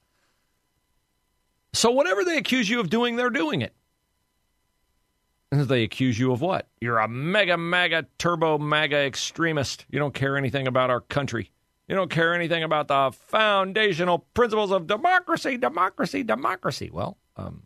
So 1.72 1.90
whatever 1.90 2.24
they 2.24 2.36
accuse 2.36 2.68
you 2.68 2.80
of 2.80 2.90
doing, 2.90 3.16
they're 3.16 3.30
doing 3.30 3.62
it. 3.62 3.74
They 5.50 5.82
accuse 5.82 6.18
you 6.18 6.32
of 6.32 6.42
what? 6.42 6.68
You're 6.80 6.98
a 6.98 7.08
MAGA, 7.08 7.56
MAGA, 7.56 8.06
turbo, 8.18 8.58
MAGA 8.58 8.98
extremist. 8.98 9.86
You 9.88 9.98
don't 9.98 10.12
care 10.12 10.36
anything 10.36 10.66
about 10.66 10.90
our 10.90 11.00
country. 11.00 11.50
You 11.88 11.94
don't 11.94 12.10
care 12.10 12.34
anything 12.34 12.62
about 12.62 12.88
the 12.88 13.12
foundational 13.28 14.26
principles 14.34 14.70
of 14.70 14.86
democracy, 14.86 15.56
democracy, 15.56 16.22
democracy. 16.22 16.90
Well, 16.92 17.16
um, 17.36 17.62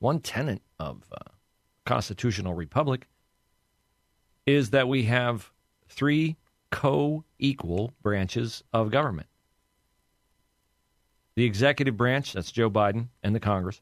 one 0.00 0.18
tenet 0.18 0.62
of 0.80 1.04
uh, 1.12 1.30
constitutional 1.84 2.54
republic 2.54 3.08
is 4.46 4.70
that 4.70 4.88
we 4.88 5.04
have 5.04 5.50
three 5.88 6.36
co 6.70 7.24
equal 7.38 7.92
branches 8.02 8.62
of 8.72 8.90
government 8.90 9.26
the 11.40 11.46
executive 11.46 11.96
branch, 11.96 12.34
that's 12.34 12.52
Joe 12.52 12.70
Biden, 12.70 13.08
and 13.22 13.34
the 13.34 13.40
Congress. 13.40 13.80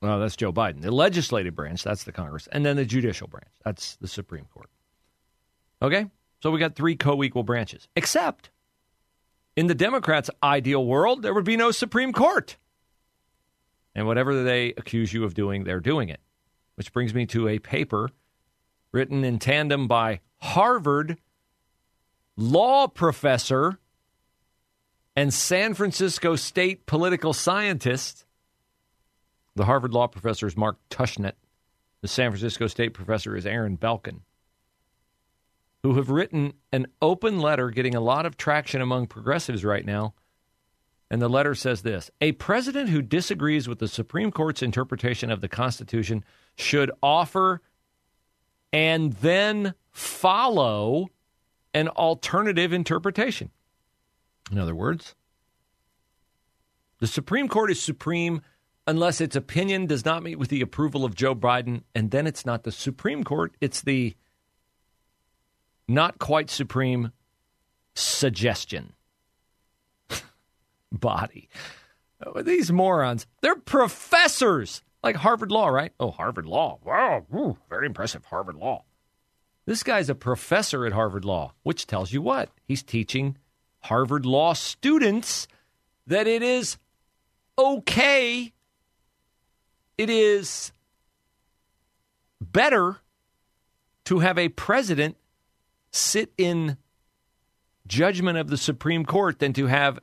Well, 0.00 0.18
that's 0.18 0.34
Joe 0.34 0.52
Biden. 0.52 0.80
The 0.82 0.90
legislative 0.90 1.54
branch, 1.54 1.84
that's 1.84 2.02
the 2.02 2.10
Congress. 2.10 2.48
And 2.50 2.66
then 2.66 2.74
the 2.74 2.84
judicial 2.84 3.28
branch, 3.28 3.52
that's 3.64 3.94
the 3.96 4.08
Supreme 4.08 4.46
Court. 4.52 4.68
Okay? 5.80 6.06
So 6.42 6.50
we 6.50 6.58
got 6.58 6.74
three 6.74 6.96
co 6.96 7.22
equal 7.22 7.44
branches. 7.44 7.86
Except 7.94 8.50
in 9.54 9.68
the 9.68 9.76
Democrats' 9.76 10.28
ideal 10.42 10.84
world, 10.84 11.22
there 11.22 11.34
would 11.34 11.44
be 11.44 11.56
no 11.56 11.70
Supreme 11.70 12.12
Court. 12.12 12.56
And 13.94 14.06
whatever 14.06 14.42
they 14.42 14.70
accuse 14.70 15.12
you 15.12 15.22
of 15.22 15.34
doing, 15.34 15.62
they're 15.62 15.78
doing 15.78 16.08
it. 16.08 16.20
Which 16.76 16.92
brings 16.92 17.14
me 17.14 17.26
to 17.26 17.48
a 17.48 17.58
paper 17.58 18.10
written 18.92 19.24
in 19.24 19.38
tandem 19.38 19.88
by 19.88 20.20
Harvard 20.38 21.18
law 22.36 22.86
professor 22.86 23.78
and 25.14 25.32
San 25.32 25.74
Francisco 25.74 26.36
State 26.36 26.86
political 26.86 27.32
scientist. 27.32 28.24
The 29.54 29.66
Harvard 29.66 29.92
law 29.92 30.06
professor 30.06 30.46
is 30.46 30.56
Mark 30.56 30.78
Tushnet. 30.90 31.34
The 32.00 32.08
San 32.08 32.30
Francisco 32.30 32.66
State 32.66 32.94
professor 32.94 33.36
is 33.36 33.46
Aaron 33.46 33.76
Belkin, 33.76 34.20
who 35.82 35.94
have 35.94 36.10
written 36.10 36.54
an 36.72 36.86
open 37.00 37.38
letter 37.38 37.70
getting 37.70 37.94
a 37.94 38.00
lot 38.00 38.26
of 38.26 38.36
traction 38.36 38.80
among 38.80 39.06
progressives 39.06 39.64
right 39.64 39.84
now. 39.84 40.14
And 41.12 41.20
the 41.20 41.28
letter 41.28 41.54
says 41.54 41.82
this 41.82 42.10
A 42.22 42.32
president 42.32 42.88
who 42.88 43.02
disagrees 43.02 43.68
with 43.68 43.80
the 43.80 43.86
Supreme 43.86 44.32
Court's 44.32 44.62
interpretation 44.62 45.30
of 45.30 45.42
the 45.42 45.48
Constitution 45.48 46.24
should 46.56 46.90
offer 47.02 47.60
and 48.72 49.12
then 49.12 49.74
follow 49.90 51.08
an 51.74 51.88
alternative 51.88 52.72
interpretation. 52.72 53.50
In 54.50 54.58
other 54.58 54.74
words, 54.74 55.14
the 56.98 57.06
Supreme 57.06 57.46
Court 57.46 57.70
is 57.70 57.80
supreme 57.80 58.40
unless 58.86 59.20
its 59.20 59.36
opinion 59.36 59.84
does 59.84 60.06
not 60.06 60.22
meet 60.22 60.38
with 60.38 60.48
the 60.48 60.62
approval 60.62 61.04
of 61.04 61.14
Joe 61.14 61.34
Biden, 61.34 61.82
and 61.94 62.10
then 62.10 62.26
it's 62.26 62.46
not 62.46 62.62
the 62.62 62.72
Supreme 62.72 63.22
Court, 63.22 63.54
it's 63.60 63.82
the 63.82 64.16
not 65.86 66.18
quite 66.18 66.48
supreme 66.48 67.12
suggestion 67.94 68.94
body. 70.92 71.48
Oh, 72.24 72.42
these 72.42 72.70
morons, 72.70 73.26
they're 73.40 73.56
professors 73.56 74.82
like 75.02 75.16
Harvard 75.16 75.50
Law, 75.50 75.68
right? 75.68 75.92
Oh, 75.98 76.12
Harvard 76.12 76.46
Law. 76.46 76.78
Wow, 76.84 77.26
ooh, 77.34 77.58
very 77.68 77.86
impressive, 77.86 78.24
Harvard 78.26 78.56
Law. 78.56 78.84
This 79.66 79.82
guy's 79.82 80.08
a 80.08 80.14
professor 80.14 80.86
at 80.86 80.92
Harvard 80.92 81.24
Law, 81.24 81.54
which 81.62 81.86
tells 81.86 82.12
you 82.12 82.22
what? 82.22 82.50
He's 82.64 82.82
teaching 82.82 83.36
Harvard 83.80 84.26
Law 84.26 84.52
students 84.52 85.48
that 86.06 86.26
it 86.26 86.42
is 86.42 86.78
okay, 87.58 88.52
it 89.98 90.10
is 90.10 90.72
better 92.40 92.98
to 94.04 94.18
have 94.20 94.38
a 94.38 94.48
president 94.48 95.16
sit 95.92 96.32
in 96.36 96.76
judgment 97.86 98.38
of 98.38 98.48
the 98.48 98.56
Supreme 98.56 99.04
Court 99.04 99.38
than 99.38 99.52
to 99.52 99.66
have 99.66 100.00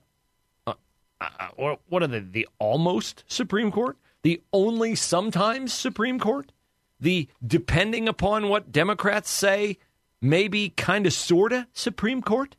uh, 1.22 1.28
uh, 1.58 1.76
what 1.88 2.04
are 2.04 2.08
the 2.08 2.20
the 2.20 2.48
almost 2.60 3.24
Supreme 3.28 3.72
Court, 3.72 3.98
the 4.22 4.42
only 4.54 4.96
sometimes 4.96 5.74
Supreme 5.74 6.20
Court 6.20 6.52
the 7.00 7.28
depending 7.46 8.08
upon 8.08 8.50
what 8.50 8.72
Democrats 8.72 9.30
say, 9.30 9.78
maybe 10.22 10.70
kind 10.70 11.06
of 11.06 11.14
sorta 11.14 11.68
Supreme 11.74 12.22
Court? 12.22 12.56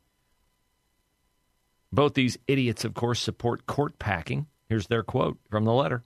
Both 1.93 2.13
these 2.13 2.37
idiots, 2.47 2.85
of 2.85 2.93
course, 2.93 3.19
support 3.19 3.65
court 3.65 3.99
packing. 3.99 4.47
Here's 4.69 4.87
their 4.87 5.03
quote 5.03 5.37
from 5.49 5.65
the 5.65 5.73
letter. 5.73 6.03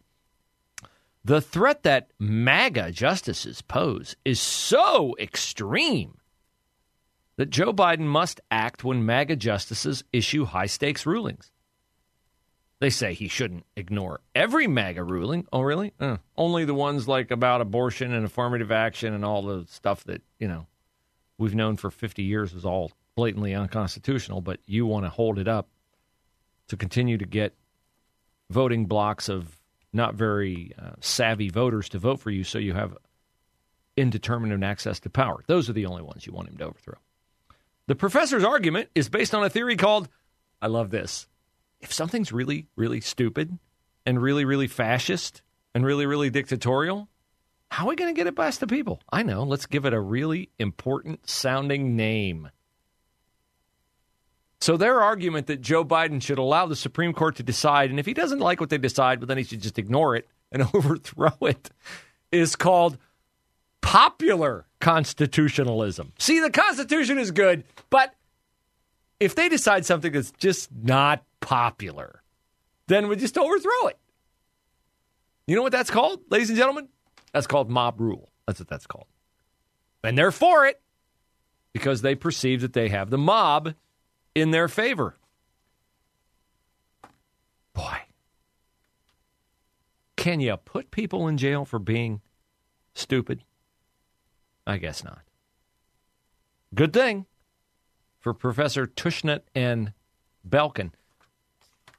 The 1.24 1.41
threat 1.41 1.83
that 1.83 2.09
MAGA 2.19 2.91
justices 2.91 3.62
pose 3.62 4.15
is 4.25 4.39
so 4.39 5.15
extreme 5.19 6.17
that 7.38 7.50
Joe 7.50 7.74
Biden 7.74 8.05
must 8.05 8.41
act 8.50 8.83
when 8.83 9.05
MAGA 9.05 9.35
justices 9.35 10.03
issue 10.13 10.45
high 10.45 10.67
stakes 10.67 11.05
rulings. 11.05 11.51
They 12.79 12.89
say 12.89 13.13
he 13.13 13.27
shouldn't 13.27 13.65
ignore 13.75 14.20
every 14.34 14.67
MAGA 14.67 15.03
ruling. 15.03 15.48
Oh, 15.51 15.62
really? 15.62 15.94
Uh, 16.00 16.17
only 16.38 16.65
the 16.65 16.74
ones 16.74 17.08
like 17.08 17.32
about 17.32 17.62
abortion 17.62 18.13
and 18.13 18.25
affirmative 18.25 18.72
action 18.72 19.13
and 19.13 19.24
all 19.24 19.44
the 19.44 19.65
stuff 19.70 20.03
that, 20.05 20.22
you 20.39 20.48
know, 20.48 20.67
we've 21.38 21.55
known 21.55 21.77
for 21.77 21.89
50 21.89 22.24
years 22.24 22.53
is 22.53 22.65
all 22.65 22.91
blatantly 23.15 23.53
unconstitutional, 23.53 24.41
but 24.41 24.60
you 24.65 24.86
want 24.86 25.05
to 25.05 25.10
hold 25.10 25.39
it 25.39 25.48
up 25.48 25.70
to 26.67 26.75
continue 26.75 27.17
to 27.17 27.25
get 27.25 27.55
voting 28.50 28.86
blocks 28.86 29.29
of 29.29 29.58
not 29.94 30.15
very 30.15 30.74
uh, 30.77 30.91
savvy 31.00 31.50
voters 31.50 31.89
to 31.89 32.00
vote 32.00 32.20
for 32.20 32.29
you 32.29 32.44
so 32.44 32.58
you 32.58 32.74
have 32.74 32.98
indeterminate 33.96 34.62
access 34.63 35.00
to 35.00 35.10
power. 35.10 35.44
Those 35.48 35.70
are 35.70 35.74
the 35.74 35.86
only 35.86 36.01
ones 36.01 36.25
you 36.25 36.34
want 36.34 36.50
him 36.50 36.58
to 36.58 36.65
overthrow. 36.65 36.98
The 37.88 37.96
professor's 37.96 38.44
argument 38.44 38.89
is 38.96 39.10
based 39.10 39.34
on 39.34 39.44
a 39.44 39.50
theory 39.50 39.77
called, 39.77 40.10
I 40.62 40.67
love 40.67 40.89
this, 40.89 41.27
if 41.86 41.94
something's 41.94 42.32
really, 42.32 42.68
really 42.75 43.00
stupid 43.00 43.60
and 44.08 44.20
really, 44.20 44.44
really 44.44 44.68
fascist 44.68 45.44
and 45.75 45.86
really, 45.86 46.08
really 46.08 46.32
dictatorial, 46.32 47.08
how 47.70 47.86
are 47.86 47.89
we 47.89 47.96
going 47.96 48.13
to 48.13 48.18
get 48.18 48.25
it 48.25 48.36
past 48.36 48.60
the 48.60 48.65
people? 48.65 49.00
I 49.12 49.22
know. 49.22 49.44
Let's 49.44 49.68
give 49.68 49.86
it 49.86 49.94
a 49.94 50.00
really 50.00 50.50
important 50.58 51.30
sounding 51.30 51.96
name. 51.96 52.50
So 54.62 54.77
their 54.77 55.00
argument 55.00 55.46
that 55.46 55.62
Joe 55.62 55.86
Biden 55.86 56.24
should 56.24 56.39
allow 56.39 56.65
the 56.65 56.75
Supreme 56.75 57.13
Court 57.13 57.36
to 57.36 57.44
decide, 57.44 57.92
and 57.92 58.00
if 58.00 58.08
he 58.08 58.15
doesn't 58.15 58.39
like 58.39 58.60
what 58.60 58.72
they 58.72 58.80
decide, 58.80 59.20
but 59.20 59.27
then 59.27 59.38
he 59.38 59.44
should 59.44 59.62
just 59.62 59.77
ignore 59.77 60.15
it 60.15 60.27
and 60.51 60.63
overthrow 60.74 61.38
it, 61.42 61.70
is 62.32 62.56
called 62.56 62.98
popular 63.82 64.65
constitutionalism. 64.80 66.13
See, 66.18 66.39
the 66.39 66.50
Constitution 66.50 67.20
is 67.20 67.30
good, 67.30 67.63
but 67.92 68.15
if 69.20 69.36
they 69.36 69.50
decide 69.50 69.86
something 69.86 70.12
that's 70.12 70.32
just 70.32 70.70
not 70.72 71.24
popular, 71.46 72.24
then 72.88 73.08
we 73.08 73.16
just 73.16 73.38
overthrow 73.38 73.88
it. 73.88 74.00
You 75.46 75.56
know 75.56 75.62
what 75.62 75.72
that's 75.72 75.92
called, 75.92 76.22
ladies 76.32 76.50
and 76.50 76.58
gentlemen? 76.58 76.90
That's 77.34 77.46
called 77.46 77.70
mob 77.70 78.02
rule. 78.02 78.32
That's 78.48 78.60
what 78.60 78.68
that's 78.68 78.88
called. 78.88 79.06
And 80.04 80.18
they're 80.18 80.32
for 80.32 80.66
it 80.66 80.82
because 81.72 82.02
they 82.02 82.16
perceive 82.16 82.62
that 82.62 82.74
they 82.74 82.90
have 82.90 83.12
the 83.12 83.20
mob 83.20 83.75
in 84.34 84.50
their 84.50 84.68
favor. 84.68 85.18
Boy. 87.74 88.00
Can 90.16 90.40
you 90.40 90.58
put 90.58 90.90
people 90.90 91.28
in 91.28 91.38
jail 91.38 91.64
for 91.64 91.78
being 91.78 92.22
stupid? 92.96 93.44
I 94.66 94.78
guess 94.78 95.04
not. 95.04 95.22
Good 96.74 96.92
thing 96.92 97.28
for 98.20 98.34
Professor 98.34 98.88
Tushnet 98.88 99.42
and 99.54 99.94
Belkin. 100.48 100.92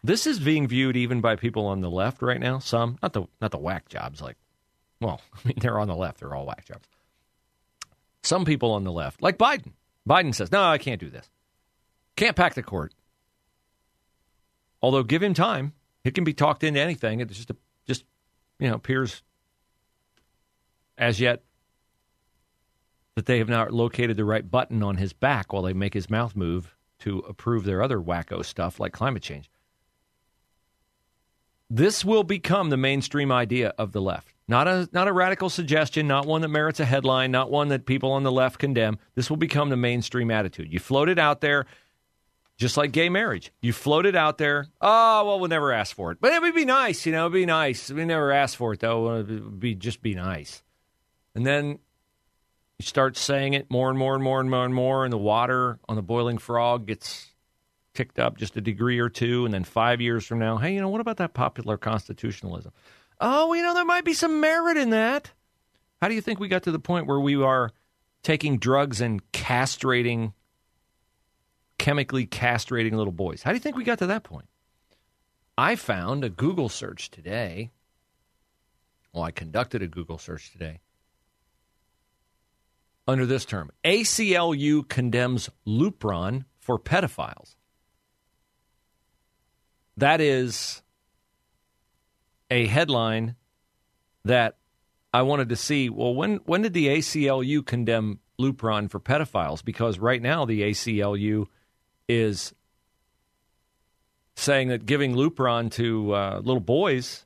This 0.02 0.26
is 0.26 0.38
being 0.38 0.68
viewed 0.68 0.96
even 0.96 1.20
by 1.20 1.36
people 1.36 1.66
on 1.66 1.80
the 1.80 1.90
left 1.90 2.22
right 2.22 2.40
now. 2.40 2.58
Some, 2.58 2.98
not 3.02 3.12
the 3.12 3.24
not 3.40 3.50
the 3.50 3.58
whack 3.58 3.88
jobs, 3.88 4.20
like, 4.20 4.36
well, 5.00 5.20
I 5.34 5.48
mean, 5.48 5.56
they're 5.60 5.78
on 5.78 5.88
the 5.88 5.96
left. 5.96 6.20
They're 6.20 6.34
all 6.34 6.46
whack 6.46 6.64
jobs. 6.64 6.88
Some 8.22 8.44
people 8.44 8.72
on 8.72 8.84
the 8.84 8.92
left, 8.92 9.22
like 9.22 9.38
Biden. 9.38 9.72
Biden 10.08 10.34
says, 10.34 10.52
"No, 10.52 10.62
I 10.62 10.78
can't 10.78 11.00
do 11.00 11.10
this. 11.10 11.28
Can't 12.16 12.36
pack 12.36 12.54
the 12.54 12.62
court." 12.62 12.92
Although, 14.82 15.02
give 15.02 15.22
him 15.22 15.34
time, 15.34 15.72
he 16.04 16.10
can 16.10 16.24
be 16.24 16.34
talked 16.34 16.62
into 16.62 16.80
anything. 16.80 17.20
It 17.20 17.28
just 17.28 17.50
just 17.86 18.04
you 18.58 18.68
know 18.68 18.74
appears 18.74 19.22
as 20.98 21.20
yet 21.20 21.42
that 23.16 23.26
they 23.26 23.38
have 23.38 23.48
not 23.48 23.72
located 23.72 24.16
the 24.16 24.24
right 24.24 24.48
button 24.48 24.82
on 24.82 24.96
his 24.96 25.12
back 25.12 25.52
while 25.52 25.62
they 25.62 25.72
make 25.72 25.94
his 25.94 26.10
mouth 26.10 26.36
move 26.36 26.76
to 27.00 27.18
approve 27.20 27.64
their 27.64 27.82
other 27.82 27.98
wacko 27.98 28.44
stuff 28.44 28.78
like 28.78 28.92
climate 28.92 29.22
change. 29.22 29.50
This 31.68 32.04
will 32.04 32.22
become 32.22 32.70
the 32.70 32.76
mainstream 32.76 33.32
idea 33.32 33.74
of 33.76 33.92
the 33.92 34.00
left. 34.00 34.34
Not 34.48 34.68
a 34.68 34.88
not 34.92 35.08
a 35.08 35.12
radical 35.12 35.50
suggestion, 35.50 36.06
not 36.06 36.26
one 36.26 36.42
that 36.42 36.48
merits 36.48 36.78
a 36.78 36.84
headline, 36.84 37.32
not 37.32 37.50
one 37.50 37.68
that 37.68 37.86
people 37.86 38.12
on 38.12 38.22
the 38.22 38.30
left 38.30 38.60
condemn. 38.60 38.98
This 39.16 39.28
will 39.28 39.36
become 39.36 39.70
the 39.70 39.76
mainstream 39.76 40.30
attitude. 40.30 40.72
You 40.72 40.78
float 40.78 41.08
it 41.08 41.18
out 41.18 41.40
there, 41.40 41.66
just 42.56 42.76
like 42.76 42.92
gay 42.92 43.08
marriage. 43.08 43.50
You 43.60 43.72
float 43.72 44.06
it 44.06 44.14
out 44.14 44.38
there. 44.38 44.68
Oh 44.80 45.26
well, 45.26 45.40
we'll 45.40 45.48
never 45.48 45.72
ask 45.72 45.96
for 45.96 46.12
it, 46.12 46.18
but 46.20 46.32
it 46.32 46.40
would 46.40 46.54
be 46.54 46.64
nice, 46.64 47.04
you 47.04 47.10
know. 47.10 47.22
It'd 47.22 47.32
be 47.32 47.46
nice. 47.46 47.90
We 47.90 48.04
never 48.04 48.30
ask 48.30 48.56
for 48.56 48.72
it 48.72 48.80
though. 48.80 49.16
It 49.16 49.28
would 49.28 49.58
be 49.58 49.74
just 49.74 50.00
be 50.00 50.14
nice. 50.14 50.62
And 51.34 51.44
then 51.44 51.80
you 52.78 52.84
start 52.86 53.16
saying 53.16 53.54
it 53.54 53.68
more 53.68 53.90
and 53.90 53.98
more 53.98 54.14
and 54.14 54.22
more 54.22 54.40
and 54.40 54.48
more 54.48 54.64
and 54.64 54.74
more, 54.74 55.04
and 55.04 55.12
the 55.12 55.18
water 55.18 55.80
on 55.88 55.96
the 55.96 56.02
boiling 56.02 56.38
frog 56.38 56.86
gets 56.86 57.32
ticked 57.96 58.18
up 58.18 58.36
just 58.36 58.56
a 58.56 58.60
degree 58.60 58.98
or 58.98 59.08
two, 59.08 59.44
and 59.44 59.52
then 59.52 59.64
five 59.64 60.00
years 60.00 60.26
from 60.26 60.38
now, 60.38 60.56
hey, 60.58 60.74
you 60.74 60.80
know, 60.80 60.88
what 60.88 61.00
about 61.00 61.16
that 61.16 61.34
popular 61.34 61.76
constitutionalism? 61.76 62.72
Oh, 63.20 63.52
you 63.54 63.62
know, 63.62 63.74
there 63.74 63.84
might 63.84 64.04
be 64.04 64.12
some 64.12 64.40
merit 64.40 64.76
in 64.76 64.90
that. 64.90 65.32
How 66.00 66.08
do 66.08 66.14
you 66.14 66.20
think 66.20 66.38
we 66.38 66.48
got 66.48 66.64
to 66.64 66.72
the 66.72 66.78
point 66.78 67.06
where 67.06 67.18
we 67.18 67.42
are 67.42 67.72
taking 68.22 68.58
drugs 68.58 69.00
and 69.00 69.20
castrating, 69.32 70.34
chemically 71.78 72.26
castrating 72.26 72.92
little 72.92 73.12
boys? 73.12 73.42
How 73.42 73.50
do 73.50 73.56
you 73.56 73.60
think 73.60 73.76
we 73.76 73.84
got 73.84 73.98
to 74.00 74.06
that 74.08 74.22
point? 74.22 74.48
I 75.56 75.76
found 75.76 76.22
a 76.22 76.28
Google 76.28 76.68
search 76.68 77.10
today. 77.10 77.70
Well, 79.14 79.24
I 79.24 79.30
conducted 79.30 79.82
a 79.82 79.86
Google 79.86 80.18
search 80.18 80.52
today 80.52 80.80
under 83.08 83.26
this 83.26 83.44
term 83.44 83.70
ACLU 83.84 84.86
condemns 84.88 85.48
Lupron 85.66 86.44
for 86.58 86.78
pedophiles. 86.78 87.54
That 89.96 90.20
is 90.20 90.82
a 92.50 92.66
headline 92.66 93.36
that 94.24 94.56
I 95.12 95.22
wanted 95.22 95.48
to 95.48 95.56
see. 95.56 95.88
Well, 95.88 96.14
when 96.14 96.36
when 96.44 96.62
did 96.62 96.74
the 96.74 96.88
ACLU 96.88 97.64
condemn 97.64 98.20
Lupron 98.38 98.90
for 98.90 99.00
pedophiles? 99.00 99.64
Because 99.64 99.98
right 99.98 100.20
now 100.20 100.44
the 100.44 100.62
ACLU 100.62 101.46
is 102.08 102.54
saying 104.34 104.68
that 104.68 104.84
giving 104.84 105.14
Lupron 105.14 105.70
to 105.72 106.12
uh, 106.14 106.40
little 106.44 106.60
boys 106.60 107.24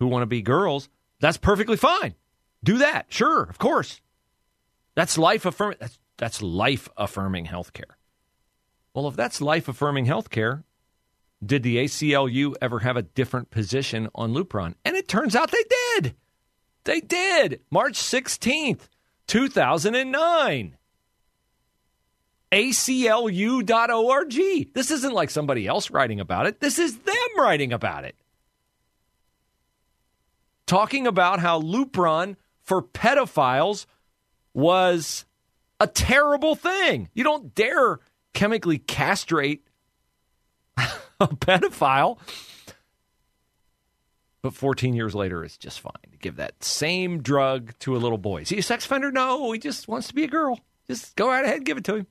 who 0.00 0.08
want 0.08 0.22
to 0.22 0.26
be 0.26 0.42
girls 0.42 0.88
that's 1.22 1.36
perfectly 1.36 1.76
fine. 1.76 2.16
Do 2.64 2.78
that, 2.78 3.06
sure, 3.08 3.44
of 3.44 3.56
course. 3.56 4.00
That's 4.96 5.16
life 5.16 5.46
affirming. 5.46 5.78
That's, 5.80 5.98
that's 6.16 6.42
life 6.42 6.88
affirming 6.96 7.46
healthcare. 7.46 7.94
Well, 8.92 9.06
if 9.06 9.14
that's 9.14 9.40
life 9.40 9.68
affirming 9.68 10.06
healthcare, 10.06 10.64
did 11.44 11.62
the 11.62 11.78
ACLU 11.78 12.54
ever 12.60 12.78
have 12.80 12.96
a 12.96 13.02
different 13.02 13.50
position 13.50 14.08
on 14.14 14.32
Lupron? 14.32 14.74
And 14.84 14.96
it 14.96 15.08
turns 15.08 15.34
out 15.34 15.50
they 15.50 15.64
did. 16.00 16.14
They 16.84 17.00
did. 17.00 17.60
March 17.70 17.94
16th, 17.94 18.88
2009. 19.26 20.76
ACLU.org. 22.52 24.32
This 24.74 24.90
isn't 24.90 25.14
like 25.14 25.30
somebody 25.30 25.66
else 25.66 25.90
writing 25.90 26.20
about 26.20 26.46
it. 26.46 26.60
This 26.60 26.78
is 26.78 26.98
them 26.98 27.14
writing 27.38 27.72
about 27.72 28.04
it. 28.04 28.14
Talking 30.66 31.06
about 31.06 31.40
how 31.40 31.60
Lupron 31.60 32.36
for 32.60 32.82
pedophiles 32.82 33.86
was 34.54 35.24
a 35.80 35.86
terrible 35.86 36.54
thing. 36.54 37.08
You 37.14 37.24
don't 37.24 37.54
dare 37.54 38.00
chemically 38.34 38.78
castrate 38.78 39.66
a 41.22 41.28
pedophile. 41.28 42.18
But 44.42 44.54
14 44.54 44.94
years 44.94 45.14
later, 45.14 45.44
it's 45.44 45.56
just 45.56 45.80
fine 45.80 45.92
to 46.10 46.18
give 46.18 46.36
that 46.36 46.64
same 46.64 47.22
drug 47.22 47.78
to 47.80 47.96
a 47.96 47.98
little 47.98 48.18
boy. 48.18 48.42
Is 48.42 48.48
he 48.48 48.58
a 48.58 48.62
sex 48.62 48.84
offender? 48.84 49.12
No, 49.12 49.52
he 49.52 49.58
just 49.58 49.86
wants 49.86 50.08
to 50.08 50.14
be 50.14 50.24
a 50.24 50.28
girl. 50.28 50.58
Just 50.88 51.14
go 51.14 51.28
right 51.28 51.44
ahead, 51.44 51.64
give 51.64 51.78
it 51.78 51.84
to 51.84 51.96
him. 51.96 52.06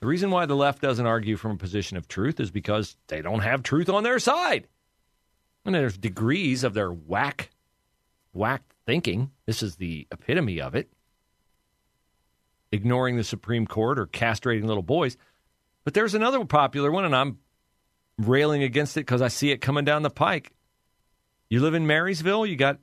The 0.00 0.06
reason 0.06 0.30
why 0.30 0.46
the 0.46 0.54
left 0.54 0.82
doesn't 0.82 1.06
argue 1.06 1.36
from 1.36 1.52
a 1.52 1.56
position 1.56 1.96
of 1.96 2.06
truth 2.06 2.38
is 2.38 2.50
because 2.50 2.96
they 3.08 3.22
don't 3.22 3.40
have 3.40 3.62
truth 3.62 3.88
on 3.88 4.04
their 4.04 4.18
side. 4.18 4.68
And 5.64 5.74
there's 5.74 5.98
degrees 5.98 6.62
of 6.62 6.74
their 6.74 6.92
whack, 6.92 7.50
whack 8.32 8.62
thinking. 8.86 9.32
This 9.46 9.62
is 9.62 9.76
the 9.76 10.06
epitome 10.12 10.60
of 10.60 10.74
it. 10.74 10.90
Ignoring 12.70 13.16
the 13.16 13.24
Supreme 13.24 13.66
Court 13.66 13.98
or 13.98 14.06
castrating 14.06 14.66
little 14.66 14.82
boys. 14.82 15.16
But 15.84 15.94
there's 15.94 16.14
another 16.14 16.44
popular 16.44 16.90
one, 16.90 17.04
and 17.04 17.16
I'm 17.16 17.38
railing 18.18 18.62
against 18.62 18.96
it 18.96 19.00
because 19.00 19.22
I 19.22 19.28
see 19.28 19.50
it 19.50 19.58
coming 19.58 19.84
down 19.84 20.02
the 20.02 20.10
pike. 20.10 20.52
You 21.48 21.60
live 21.60 21.74
in 21.74 21.86
Marysville, 21.86 22.44
you 22.44 22.56
got 22.56 22.78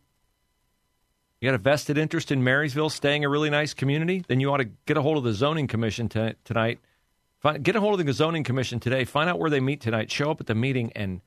you 1.39 1.51
got 1.51 1.55
a 1.55 1.59
vested 1.59 1.97
interest 1.97 2.31
in 2.31 2.43
Marysville 2.43 2.89
staying 2.89 3.25
a 3.25 3.29
really 3.29 3.49
nice 3.49 3.73
community, 3.73 4.23
then 4.27 4.39
you 4.39 4.51
ought 4.51 4.57
to 4.57 4.69
get 4.85 4.97
a 4.97 5.01
hold 5.01 5.17
of 5.17 5.23
the 5.23 5.33
zoning 5.33 5.67
commission 5.67 6.09
t- 6.09 6.33
tonight. 6.43 6.79
Find, 7.39 7.63
get 7.63 7.75
a 7.75 7.79
hold 7.79 7.99
of 7.99 8.05
the 8.05 8.13
zoning 8.13 8.43
commission 8.43 8.79
today. 8.79 9.03
Find 9.03 9.29
out 9.29 9.37
where 9.37 9.49
they 9.49 9.59
meet 9.59 9.81
tonight. 9.81 10.09
Show 10.09 10.31
up 10.31 10.41
at 10.41 10.47
the 10.47 10.55
meeting 10.55 10.91
and 10.95 11.21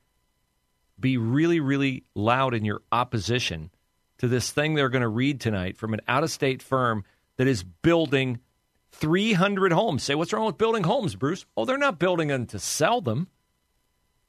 be 0.99 1.17
really, 1.17 1.61
really 1.61 2.03
loud 2.15 2.55
in 2.55 2.65
your 2.65 2.81
opposition 2.91 3.71
to 4.19 4.27
this 4.27 4.51
thing 4.51 4.75
they're 4.75 4.89
going 4.89 5.03
to 5.03 5.09
read 5.09 5.41
tonight 5.41 5.77
from 5.77 5.95
an 5.95 6.01
out 6.09 6.25
of 6.25 6.31
state 6.31 6.63
firm 6.63 7.05
that 7.37 7.47
is 7.47 7.63
building 7.63 8.41
300 8.93 9.73
homes. 9.73 10.03
Say, 10.03 10.15
what's 10.15 10.33
wrong 10.33 10.47
with 10.47 10.59
building 10.59 10.85
homes, 10.85 11.15
Bruce? 11.15 11.47
Oh, 11.57 11.65
they're 11.65 11.79
not 11.79 11.99
building 11.99 12.29
them 12.29 12.47
to 12.47 12.59
sell 12.59 13.01
them, 13.01 13.29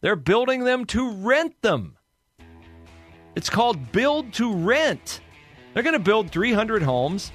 they're 0.02 0.16
building 0.16 0.64
them 0.64 0.86
to 0.86 1.12
rent 1.12 1.62
them. 1.62 1.98
It's 3.36 3.50
called 3.50 3.92
build 3.92 4.34
to 4.34 4.54
rent. 4.54 5.22
They're 5.74 5.84
going 5.84 5.94
to 5.94 6.00
build 6.00 6.32
300 6.32 6.82
homes 6.82 7.32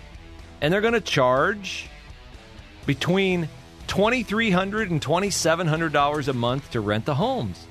and 0.60 0.72
they're 0.72 0.80
going 0.80 0.94
to 0.94 1.00
charge 1.00 1.88
between 2.86 3.48
$2,300 3.86 4.90
and 4.90 5.00
$2,700 5.00 6.28
a 6.28 6.32
month 6.32 6.70
to 6.72 6.80
rent 6.80 7.04
the 7.04 7.14
homes. 7.14 7.66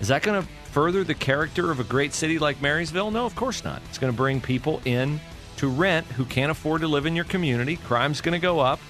Is 0.00 0.08
that 0.08 0.22
going 0.22 0.40
to 0.40 0.48
further 0.70 1.04
the 1.04 1.14
character 1.14 1.70
of 1.70 1.78
a 1.78 1.84
great 1.84 2.14
city 2.14 2.38
like 2.38 2.60
Marysville? 2.60 3.10
No, 3.10 3.26
of 3.26 3.36
course 3.36 3.62
not. 3.62 3.82
It's 3.88 3.98
going 3.98 4.12
to 4.12 4.16
bring 4.16 4.40
people 4.40 4.80
in 4.84 5.20
to 5.56 5.68
rent 5.68 6.06
who 6.06 6.24
can't 6.24 6.50
afford 6.50 6.80
to 6.80 6.88
live 6.88 7.06
in 7.06 7.14
your 7.14 7.24
community. 7.24 7.76
Crime's 7.76 8.20
going 8.20 8.32
to 8.32 8.42
go 8.42 8.60
up. 8.60 8.80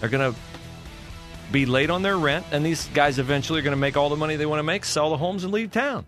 They're 0.00 0.08
going 0.08 0.32
to 0.32 0.38
be 1.50 1.66
late 1.66 1.90
on 1.90 2.02
their 2.02 2.16
rent, 2.16 2.46
and 2.52 2.64
these 2.64 2.86
guys 2.88 3.18
eventually 3.18 3.60
are 3.60 3.62
going 3.62 3.72
to 3.72 3.80
make 3.80 3.96
all 3.96 4.08
the 4.08 4.16
money 4.16 4.36
they 4.36 4.46
want 4.46 4.58
to 4.58 4.64
make, 4.64 4.84
sell 4.84 5.10
the 5.10 5.16
homes, 5.16 5.44
and 5.44 5.52
leave 5.52 5.70
town. 5.70 6.06